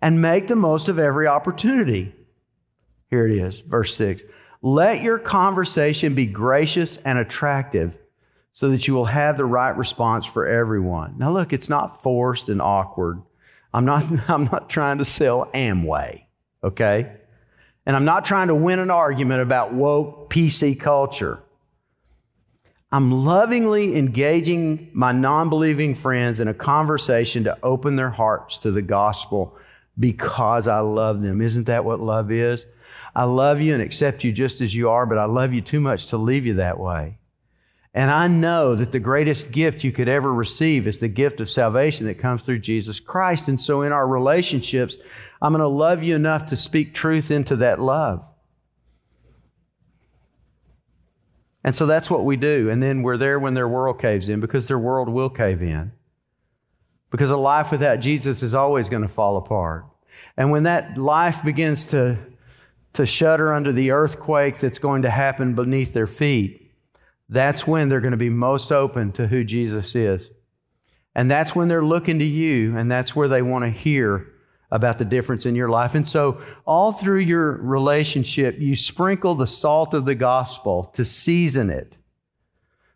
and 0.00 0.22
make 0.22 0.46
the 0.46 0.56
most 0.56 0.88
of 0.88 1.00
every 1.00 1.26
opportunity. 1.26 2.14
Here 3.10 3.26
it 3.26 3.36
is, 3.36 3.58
verse 3.58 3.94
6. 3.96 4.22
Let 4.62 5.02
your 5.02 5.18
conversation 5.18 6.14
be 6.14 6.26
gracious 6.26 6.96
and 7.04 7.18
attractive 7.18 7.98
so 8.52 8.70
that 8.70 8.86
you 8.86 8.94
will 8.94 9.06
have 9.06 9.36
the 9.36 9.44
right 9.44 9.76
response 9.76 10.26
for 10.26 10.46
everyone. 10.46 11.18
Now, 11.18 11.32
look, 11.32 11.52
it's 11.52 11.68
not 11.68 12.00
forced 12.00 12.48
and 12.48 12.62
awkward. 12.62 13.20
I'm 13.74 13.84
not, 13.84 14.04
I'm 14.28 14.44
not 14.44 14.70
trying 14.70 14.98
to 14.98 15.04
sell 15.04 15.50
Amway, 15.52 16.26
okay? 16.62 17.16
And 17.84 17.96
I'm 17.96 18.04
not 18.04 18.24
trying 18.24 18.46
to 18.46 18.54
win 18.54 18.78
an 18.78 18.92
argument 18.92 19.42
about 19.42 19.74
woke 19.74 20.30
PC 20.30 20.78
culture. 20.78 21.42
I'm 22.92 23.24
lovingly 23.24 23.96
engaging 23.96 24.90
my 24.92 25.12
non 25.12 25.48
believing 25.48 25.94
friends 25.94 26.40
in 26.40 26.48
a 26.48 26.54
conversation 26.54 27.44
to 27.44 27.58
open 27.62 27.96
their 27.96 28.10
hearts 28.10 28.58
to 28.58 28.70
the 28.70 28.82
gospel 28.82 29.56
because 29.98 30.68
I 30.68 30.80
love 30.80 31.22
them. 31.22 31.40
Isn't 31.40 31.64
that 31.64 31.86
what 31.86 32.00
love 32.00 32.30
is? 32.30 32.66
I 33.14 33.24
love 33.24 33.62
you 33.62 33.72
and 33.72 33.82
accept 33.82 34.24
you 34.24 34.32
just 34.32 34.60
as 34.60 34.74
you 34.74 34.90
are, 34.90 35.06
but 35.06 35.16
I 35.16 35.24
love 35.24 35.54
you 35.54 35.62
too 35.62 35.80
much 35.80 36.08
to 36.08 36.18
leave 36.18 36.44
you 36.44 36.54
that 36.54 36.78
way. 36.78 37.18
And 37.94 38.10
I 38.10 38.28
know 38.28 38.74
that 38.74 38.92
the 38.92 38.98
greatest 38.98 39.52
gift 39.52 39.84
you 39.84 39.92
could 39.92 40.08
ever 40.08 40.32
receive 40.32 40.86
is 40.86 40.98
the 40.98 41.08
gift 41.08 41.40
of 41.40 41.50
salvation 41.50 42.06
that 42.06 42.18
comes 42.18 42.42
through 42.42 42.60
Jesus 42.60 43.00
Christ. 43.00 43.48
And 43.48 43.60
so 43.60 43.82
in 43.82 43.92
our 43.92 44.06
relationships, 44.06 44.96
I'm 45.40 45.52
going 45.52 45.60
to 45.60 45.66
love 45.66 46.02
you 46.02 46.14
enough 46.14 46.46
to 46.46 46.56
speak 46.56 46.94
truth 46.94 47.30
into 47.30 47.56
that 47.56 47.80
love. 47.80 48.31
And 51.64 51.74
so 51.74 51.86
that's 51.86 52.10
what 52.10 52.24
we 52.24 52.36
do. 52.36 52.68
And 52.70 52.82
then 52.82 53.02
we're 53.02 53.16
there 53.16 53.38
when 53.38 53.54
their 53.54 53.68
world 53.68 54.00
caves 54.00 54.28
in 54.28 54.40
because 54.40 54.68
their 54.68 54.78
world 54.78 55.08
will 55.08 55.30
cave 55.30 55.62
in. 55.62 55.92
Because 57.10 57.30
a 57.30 57.36
life 57.36 57.70
without 57.70 58.00
Jesus 58.00 58.42
is 58.42 58.54
always 58.54 58.88
going 58.88 59.02
to 59.02 59.08
fall 59.08 59.36
apart. 59.36 59.86
And 60.36 60.50
when 60.50 60.64
that 60.64 60.98
life 60.98 61.44
begins 61.44 61.84
to, 61.84 62.18
to 62.94 63.06
shudder 63.06 63.52
under 63.52 63.72
the 63.72 63.90
earthquake 63.90 64.58
that's 64.58 64.78
going 64.78 65.02
to 65.02 65.10
happen 65.10 65.54
beneath 65.54 65.92
their 65.92 66.06
feet, 66.06 66.72
that's 67.28 67.66
when 67.66 67.88
they're 67.88 68.00
going 68.00 68.12
to 68.12 68.16
be 68.16 68.30
most 68.30 68.72
open 68.72 69.12
to 69.12 69.28
who 69.28 69.44
Jesus 69.44 69.94
is. 69.94 70.30
And 71.14 71.30
that's 71.30 71.54
when 71.54 71.68
they're 71.68 71.84
looking 71.84 72.18
to 72.18 72.24
you, 72.24 72.76
and 72.76 72.90
that's 72.90 73.14
where 73.14 73.28
they 73.28 73.42
want 73.42 73.64
to 73.64 73.70
hear 73.70 74.31
about 74.72 74.98
the 74.98 75.04
difference 75.04 75.46
in 75.46 75.54
your 75.54 75.68
life. 75.68 75.94
And 75.94 76.08
so, 76.08 76.40
all 76.64 76.90
through 76.90 77.20
your 77.20 77.58
relationship, 77.58 78.58
you 78.58 78.74
sprinkle 78.74 79.34
the 79.34 79.46
salt 79.46 79.94
of 79.94 80.06
the 80.06 80.14
gospel 80.14 80.90
to 80.94 81.04
season 81.04 81.70
it. 81.70 81.94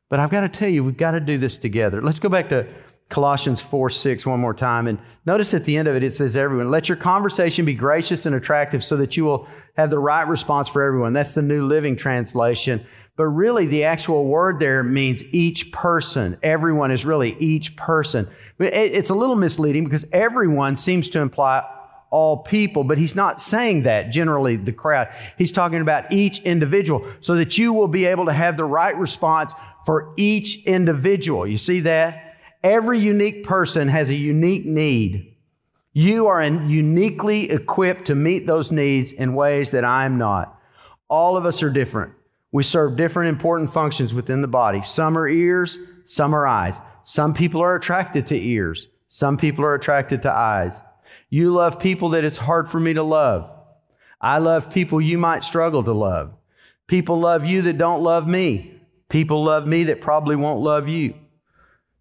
But 0.09 0.19
I've 0.19 0.31
got 0.31 0.41
to 0.41 0.49
tell 0.49 0.71
you, 0.71 0.83
we've 0.83 0.97
got 0.97 1.13
to 1.13 1.21
do 1.21 1.37
this 1.37 1.59
together. 1.59 2.01
Let's 2.01 2.19
go 2.19 2.31
back 2.31 2.49
to 2.49 2.67
Colossians 3.11 3.61
4 3.61 3.91
6 3.91 4.25
one 4.25 4.41
more 4.41 4.55
time. 4.55 4.87
And 4.87 4.99
notice 5.27 5.53
at 5.53 5.65
the 5.65 5.77
end 5.77 5.87
of 5.87 5.95
it, 5.95 6.03
it 6.03 6.15
says, 6.15 6.35
Everyone, 6.35 6.71
let 6.71 6.89
your 6.89 6.97
conversation 6.97 7.67
be 7.67 7.75
gracious 7.75 8.25
and 8.25 8.35
attractive 8.35 8.83
so 8.83 8.97
that 8.97 9.17
you 9.17 9.25
will 9.25 9.47
have 9.77 9.91
the 9.91 9.99
right 9.99 10.27
response 10.27 10.69
for 10.69 10.83
everyone. 10.83 11.13
That's 11.13 11.35
the 11.35 11.43
New 11.43 11.63
Living 11.63 11.97
Translation. 11.97 12.87
But 13.17 13.25
really, 13.29 13.65
the 13.65 13.85
actual 13.85 14.27
word 14.27 14.61
there 14.61 14.83
means 14.83 15.25
each 15.33 15.73
person. 15.73 16.37
Everyone 16.43 16.91
is 16.91 17.07
really 17.07 17.35
each 17.39 17.75
person. 17.75 18.29
It's 18.59 19.09
a 19.09 19.15
little 19.15 19.37
misleading 19.37 19.85
because 19.85 20.05
everyone 20.13 20.77
seems 20.77 21.09
to 21.11 21.21
imply 21.21 21.65
all 22.11 22.39
people, 22.39 22.85
but 22.85 22.99
he's 22.99 23.17
not 23.17 23.41
saying 23.41 23.83
that 23.83 24.11
generally, 24.11 24.57
the 24.57 24.73
crowd. 24.73 25.09
He's 25.39 25.51
talking 25.51 25.81
about 25.81 26.13
each 26.13 26.41
individual 26.43 27.07
so 27.21 27.35
that 27.37 27.59
you 27.59 27.73
will 27.73 27.89
be 27.89 28.05
able 28.05 28.27
to 28.27 28.33
have 28.33 28.57
the 28.57 28.65
right 28.65 28.97
response 28.97 29.53
for 29.85 30.13
each 30.17 30.63
individual. 30.65 31.47
You 31.47 31.59
see 31.59 31.81
that? 31.81 32.37
Every 32.63 32.99
unique 33.01 33.45
person 33.45 33.89
has 33.89 34.09
a 34.11 34.15
unique 34.15 34.67
need. 34.67 35.37
You 35.93 36.27
are 36.27 36.45
uniquely 36.45 37.51
equipped 37.51 38.07
to 38.07 38.15
meet 38.15 38.47
those 38.47 38.71
needs 38.71 39.13
in 39.13 39.35
ways 39.35 39.71
that 39.71 39.85
I'm 39.85 40.19
not. 40.19 40.61
All 41.09 41.37
of 41.37 41.47
us 41.47 41.63
are 41.63 41.71
different. 41.71 42.13
We 42.53 42.63
serve 42.63 42.97
different 42.97 43.29
important 43.29 43.71
functions 43.71 44.15
within 44.15 44.41
the 44.41 44.49
body. 44.49 44.83
Some 44.83 45.19
are 45.19 45.29
ears, 45.29 45.79
some 46.05 46.35
are 46.35 46.47
eyes. 46.47 46.81
Some 47.03 47.35
people 47.35 47.61
are 47.61 47.75
attracted 47.75 48.27
to 48.29 48.37
ears. 48.37 48.89
Some 49.09 49.37
people 49.37 49.65
are 49.65 49.75
attracted 49.75 50.23
to 50.23 50.33
eyes. 50.33 50.81
You 51.31 51.53
love 51.53 51.79
people 51.79 52.11
that 52.11 52.25
it's 52.25 52.39
hard 52.39 52.69
for 52.69 52.81
me 52.81 52.95
to 52.95 53.03
love. 53.03 53.51
I 54.21 54.39
love 54.39 54.73
people 54.73 55.01
you 55.01 55.19
might 55.19 55.45
struggle 55.45 55.85
to 55.85 55.93
love. 55.93 56.35
People 56.87 57.21
love 57.21 57.45
you 57.45 57.63
that 57.63 57.79
don't 57.79 58.03
love 58.03 58.27
me. 58.29 58.81
People 59.09 59.45
love 59.45 59.67
me 59.67 59.85
that 59.85 60.01
probably 60.01 60.37
won't 60.37 60.61
love 60.61 60.89
you. 60.89 61.15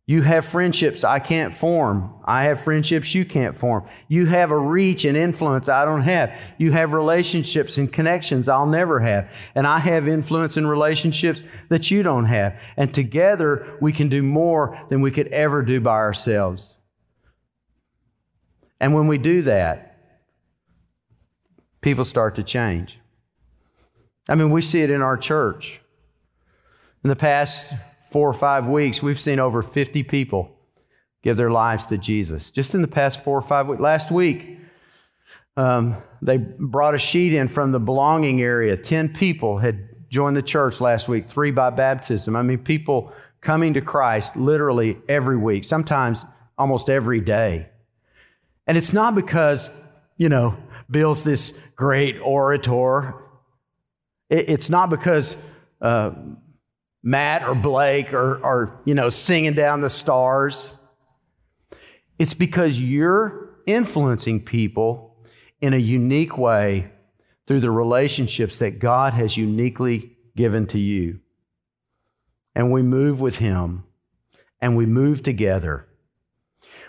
You 0.08 0.22
have 0.22 0.46
friendships 0.46 1.04
I 1.04 1.18
can't 1.18 1.54
form. 1.54 2.14
I 2.26 2.44
have 2.44 2.62
friendships 2.62 3.16
you 3.16 3.26
can't 3.26 3.58
form. 3.58 3.88
You 4.08 4.28
have 4.28 4.52
a 4.52 4.58
reach 4.58 5.04
and 5.04 5.18
influence 5.18 5.68
I 5.68 5.84
don't 5.84 6.04
have. 6.04 6.32
You 6.60 6.72
have 6.74 6.94
relationships 6.94 7.78
and 7.78 7.92
connections 7.92 8.48
I'll 8.48 8.68
never 8.68 9.00
have. 9.00 9.32
And 9.56 9.66
I 9.66 9.80
have 9.80 10.08
influence 10.08 10.58
and 10.58 10.70
relationships 10.70 11.42
that 11.70 11.90
you 11.90 12.04
don't 12.04 12.26
have. 12.26 12.62
And 12.78 12.94
together 12.94 13.78
we 13.82 13.92
can 13.92 14.10
do 14.10 14.22
more 14.22 14.80
than 14.90 15.02
we 15.02 15.10
could 15.10 15.28
ever 15.30 15.64
do 15.64 15.82
by 15.82 15.96
ourselves. 15.96 16.76
And 18.80 18.94
when 18.94 19.08
we 19.08 19.18
do 19.18 19.42
that, 19.42 19.98
people 21.82 22.06
start 22.06 22.36
to 22.36 22.44
change. 22.44 23.00
I 24.30 24.36
mean, 24.36 24.52
we 24.52 24.62
see 24.62 24.82
it 24.82 24.92
in 24.92 25.02
our 25.02 25.18
church. 25.18 25.82
In 27.04 27.10
the 27.10 27.16
past 27.16 27.74
four 28.16 28.30
or 28.30 28.34
five 28.34 28.66
weeks, 28.66 29.04
we've 29.04 29.20
seen 29.20 29.40
over 29.40 29.62
50 29.62 30.04
people 30.04 30.50
give 31.22 31.36
their 31.36 31.52
lives 31.52 31.86
to 31.88 31.98
Jesus. 31.98 32.50
Just 32.50 32.74
in 32.74 32.82
the 32.82 32.88
past 32.88 33.22
four 33.22 33.38
or 33.38 33.42
five 33.42 33.68
weeks. 33.68 33.82
Last 33.82 34.10
week, 34.10 34.58
um, 35.58 35.98
they 36.22 36.38
brought 36.38 36.96
a 36.96 36.98
sheet 36.98 37.34
in 37.34 37.50
from 37.50 37.74
the 37.74 37.80
belonging 37.82 38.42
area. 38.42 38.78
10 38.78 39.10
people 39.10 39.58
had 39.58 40.10
joined 40.10 40.38
the 40.38 40.42
church 40.42 40.80
last 40.80 41.10
week, 41.10 41.28
three 41.28 41.52
by 41.52 41.72
baptism. 41.72 42.38
I 42.38 42.42
mean, 42.42 42.60
people 42.60 43.12
coming 43.42 43.74
to 43.74 43.82
Christ 43.82 44.38
literally 44.38 44.98
every 45.10 45.36
week, 45.36 45.66
sometimes 45.66 46.24
almost 46.58 46.90
every 46.90 47.20
day. 47.20 47.68
And 48.66 48.78
it's 48.78 48.94
not 48.94 49.14
because, 49.14 49.70
you 50.16 50.30
know, 50.30 50.56
Bill's 50.90 51.24
this 51.24 51.52
great 51.76 52.18
orator. 52.22 53.14
It's 54.30 54.70
not 54.70 54.90
because 54.90 55.36
uh, 55.82 56.12
Matt 57.08 57.48
or 57.48 57.54
Blake 57.54 58.14
are, 58.14 58.80
you 58.84 58.96
know, 58.96 59.12
singing 59.12 59.54
down 59.54 59.82
the 59.82 59.92
stars. 59.92 60.74
It's 62.18 62.34
because 62.34 62.80
you're 62.80 63.60
influencing 63.68 64.44
people 64.44 65.16
in 65.62 65.76
a 65.76 65.78
unique 65.78 66.36
way 66.36 66.92
through 67.46 67.60
the 67.60 67.70
relationships 67.70 68.58
that 68.58 68.80
God 68.80 69.14
has 69.14 69.38
uniquely 69.38 70.18
given 70.36 70.66
to 70.68 70.80
you. 70.80 71.20
And 72.56 72.72
we 72.72 72.82
move 72.82 73.22
with 73.22 73.38
Him 73.38 73.84
and 74.60 74.76
we 74.76 74.88
move 74.88 75.22
together. 75.22 75.88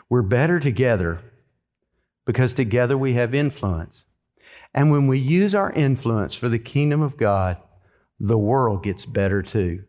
We're 0.09 0.23
better 0.23 0.59
together 0.59 1.21
because 2.25 2.55
together 2.55 2.97
we 2.97 3.13
have 3.13 3.35
influence. 3.35 4.05
And 4.73 4.91
when 4.91 5.09
we 5.09 5.19
use 5.19 5.55
our 5.55 5.73
influence 5.73 6.35
for 6.35 6.49
the 6.49 6.59
kingdom 6.59 7.03
of 7.03 7.19
God, 7.19 7.61
the 8.19 8.39
world 8.39 8.83
gets 8.83 9.05
better 9.05 9.43
too. 9.43 9.85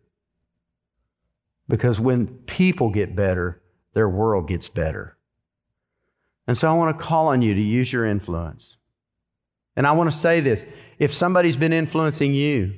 Because 1.68 2.00
when 2.00 2.28
people 2.28 2.90
get 2.90 3.16
better, 3.16 3.62
their 3.94 4.08
world 4.08 4.48
gets 4.48 4.70
better. 4.70 5.18
And 6.48 6.58
so 6.58 6.70
I 6.70 6.76
want 6.76 6.98
to 6.98 7.04
call 7.04 7.28
on 7.28 7.42
you 7.42 7.54
to 7.54 7.62
use 7.62 7.92
your 7.92 8.06
influence. 8.06 8.78
And 9.76 9.86
I 9.86 9.92
want 9.92 10.12
to 10.12 10.18
say 10.18 10.40
this 10.40 10.66
if 10.98 11.14
somebody's 11.14 11.56
been 11.56 11.74
influencing 11.74 12.34
you 12.34 12.74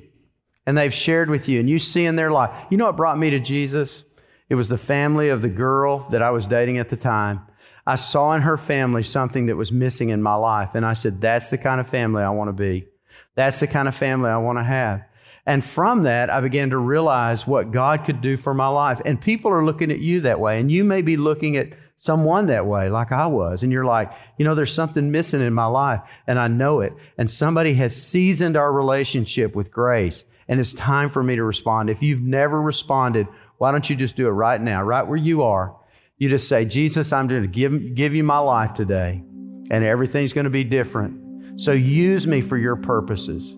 and 0.66 0.76
they've 0.76 0.92
shared 0.92 1.30
with 1.30 1.48
you 1.48 1.60
and 1.60 1.70
you 1.70 1.78
see 1.78 2.04
in 2.04 2.16
their 2.16 2.30
life, 2.30 2.50
you 2.70 2.76
know 2.76 2.86
what 2.86 2.96
brought 2.96 3.18
me 3.18 3.30
to 3.30 3.40
Jesus? 3.40 4.04
It 4.48 4.56
was 4.56 4.68
the 4.68 4.78
family 4.78 5.28
of 5.28 5.42
the 5.42 5.48
girl 5.48 6.08
that 6.10 6.22
I 6.22 6.30
was 6.30 6.46
dating 6.46 6.78
at 6.78 6.88
the 6.88 6.96
time. 6.96 7.40
I 7.86 7.96
saw 7.96 8.32
in 8.32 8.42
her 8.42 8.58
family 8.58 9.02
something 9.02 9.46
that 9.46 9.56
was 9.56 9.72
missing 9.72 10.10
in 10.10 10.22
my 10.22 10.34
life. 10.34 10.74
And 10.74 10.84
I 10.84 10.94
said, 10.94 11.20
That's 11.20 11.50
the 11.50 11.58
kind 11.58 11.80
of 11.80 11.88
family 11.88 12.22
I 12.22 12.30
want 12.30 12.48
to 12.48 12.52
be. 12.52 12.86
That's 13.34 13.60
the 13.60 13.66
kind 13.66 13.88
of 13.88 13.94
family 13.94 14.30
I 14.30 14.36
want 14.36 14.58
to 14.58 14.64
have. 14.64 15.04
And 15.46 15.64
from 15.64 16.02
that, 16.04 16.30
I 16.30 16.40
began 16.40 16.70
to 16.70 16.78
realize 16.78 17.46
what 17.46 17.70
God 17.70 18.04
could 18.04 18.20
do 18.20 18.36
for 18.36 18.54
my 18.54 18.68
life. 18.68 19.00
And 19.04 19.20
people 19.20 19.50
are 19.50 19.64
looking 19.64 19.90
at 19.90 19.98
you 19.98 20.20
that 20.20 20.38
way. 20.38 20.60
And 20.60 20.70
you 20.70 20.84
may 20.84 21.02
be 21.02 21.16
looking 21.16 21.56
at 21.56 21.70
someone 21.96 22.46
that 22.46 22.66
way, 22.66 22.88
like 22.88 23.12
I 23.12 23.26
was. 23.26 23.62
And 23.62 23.72
you're 23.72 23.84
like, 23.84 24.12
you 24.38 24.44
know, 24.44 24.54
there's 24.54 24.72
something 24.72 25.10
missing 25.10 25.40
in 25.40 25.52
my 25.52 25.66
life. 25.66 26.00
And 26.26 26.38
I 26.38 26.48
know 26.48 26.80
it. 26.80 26.94
And 27.18 27.30
somebody 27.30 27.74
has 27.74 27.94
seasoned 27.94 28.56
our 28.56 28.72
relationship 28.72 29.54
with 29.54 29.70
grace. 29.70 30.24
And 30.48 30.58
it's 30.60 30.72
time 30.72 31.10
for 31.10 31.22
me 31.22 31.36
to 31.36 31.44
respond. 31.44 31.90
If 31.90 32.02
you've 32.02 32.22
never 32.22 32.60
responded, 32.60 33.28
why 33.58 33.70
don't 33.70 33.88
you 33.88 33.96
just 33.96 34.16
do 34.16 34.26
it 34.26 34.32
right 34.32 34.60
now, 34.60 34.82
right 34.82 35.06
where 35.06 35.18
you 35.18 35.42
are? 35.42 35.76
You 36.16 36.28
just 36.28 36.48
say, 36.48 36.64
Jesus, 36.64 37.12
I'm 37.12 37.28
going 37.28 37.42
to 37.42 37.48
give, 37.48 37.94
give 37.94 38.14
you 38.14 38.24
my 38.24 38.38
life 38.38 38.74
today. 38.74 39.22
And 39.70 39.84
everything's 39.84 40.32
going 40.32 40.44
to 40.44 40.50
be 40.50 40.64
different. 40.64 41.60
So 41.60 41.72
use 41.72 42.26
me 42.26 42.40
for 42.40 42.56
your 42.56 42.76
purposes. 42.76 43.56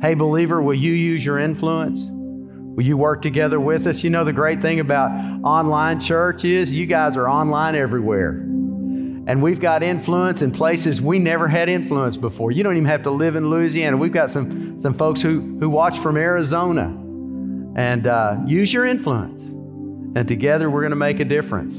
Hey, 0.00 0.14
believer, 0.14 0.60
will 0.60 0.74
you 0.74 0.92
use 0.92 1.24
your 1.24 1.38
influence? 1.38 2.00
Will 2.10 2.84
you 2.84 2.96
work 2.96 3.22
together 3.22 3.58
with 3.58 3.86
us? 3.86 4.04
You 4.04 4.10
know, 4.10 4.24
the 4.24 4.32
great 4.32 4.60
thing 4.60 4.80
about 4.80 5.10
online 5.42 5.98
church 6.00 6.44
is 6.44 6.72
you 6.72 6.86
guys 6.86 7.16
are 7.16 7.28
online 7.28 7.74
everywhere. 7.74 8.30
And 9.28 9.42
we've 9.42 9.58
got 9.58 9.82
influence 9.82 10.42
in 10.42 10.52
places 10.52 11.00
we 11.02 11.18
never 11.18 11.48
had 11.48 11.68
influence 11.68 12.16
before. 12.16 12.52
You 12.52 12.62
don't 12.62 12.76
even 12.76 12.86
have 12.88 13.02
to 13.04 13.10
live 13.10 13.34
in 13.34 13.50
Louisiana. 13.50 13.96
We've 13.96 14.12
got 14.12 14.30
some, 14.30 14.78
some 14.80 14.94
folks 14.94 15.20
who, 15.20 15.58
who 15.58 15.68
watch 15.68 15.98
from 15.98 16.16
Arizona. 16.16 16.84
And 17.76 18.06
uh, 18.06 18.38
use 18.46 18.72
your 18.72 18.84
influence. 18.84 19.48
And 19.48 20.28
together 20.28 20.70
we're 20.70 20.82
going 20.82 20.90
to 20.90 20.96
make 20.96 21.18
a 21.18 21.24
difference 21.24 21.76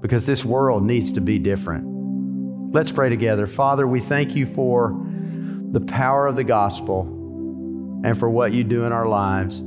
because 0.00 0.24
this 0.24 0.44
world 0.44 0.82
needs 0.84 1.12
to 1.12 1.20
be 1.20 1.38
different. 1.38 1.84
Let's 2.72 2.90
pray 2.90 3.08
together. 3.08 3.46
Father, 3.46 3.86
we 3.86 4.00
thank 4.00 4.34
you 4.34 4.46
for 4.46 5.05
the 5.76 5.84
power 5.92 6.26
of 6.26 6.36
the 6.36 6.44
gospel 6.44 7.02
and 8.02 8.18
for 8.18 8.30
what 8.30 8.54
you 8.54 8.64
do 8.64 8.86
in 8.86 8.92
our 8.92 9.06
lives. 9.06 9.62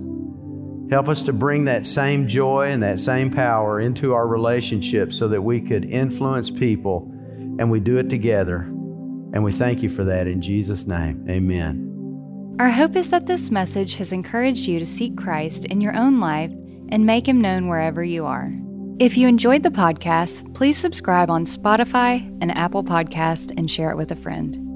Help 0.89 1.07
us 1.07 1.21
to 1.21 1.31
bring 1.31 1.65
that 1.65 1.85
same 1.85 2.27
joy 2.27 2.71
and 2.71 2.81
that 2.81 2.99
same 2.99 3.29
power 3.29 3.79
into 3.79 4.15
our 4.15 4.25
relationships 4.27 5.15
so 5.15 5.27
that 5.27 5.43
we 5.43 5.61
could 5.61 5.85
influence 5.85 6.49
people 6.49 7.07
and 7.59 7.69
we 7.69 7.79
do 7.79 7.97
it 7.97 8.09
together. 8.09 8.61
And 9.33 9.43
we 9.43 9.51
thank 9.51 9.83
you 9.83 9.89
for 9.91 10.03
that 10.05 10.25
in 10.25 10.41
Jesus' 10.41 10.87
name. 10.87 11.27
Amen. 11.29 12.55
Our 12.59 12.71
hope 12.71 12.95
is 12.95 13.11
that 13.11 13.27
this 13.27 13.51
message 13.51 13.97
has 13.97 14.11
encouraged 14.11 14.67
you 14.67 14.79
to 14.79 14.87
seek 14.87 15.15
Christ 15.15 15.65
in 15.65 15.79
your 15.79 15.95
own 15.95 16.19
life 16.19 16.51
and 16.89 17.05
make 17.05 17.27
him 17.27 17.39
known 17.39 17.67
wherever 17.67 18.03
you 18.03 18.25
are. 18.25 18.51
If 18.97 19.15
you 19.15 19.27
enjoyed 19.27 19.61
the 19.61 19.69
podcast, 19.69 20.55
please 20.55 20.75
subscribe 20.75 21.29
on 21.29 21.45
Spotify 21.45 22.25
and 22.41 22.57
Apple 22.57 22.83
Podcast 22.83 23.51
and 23.57 23.69
share 23.69 23.91
it 23.91 23.95
with 23.95 24.09
a 24.09 24.15
friend. 24.15 24.68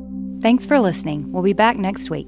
Thanks 0.44 0.66
for 0.66 0.78
listening. 0.78 1.32
We'll 1.32 1.42
be 1.42 1.54
back 1.54 1.78
next 1.78 2.10
week. 2.10 2.28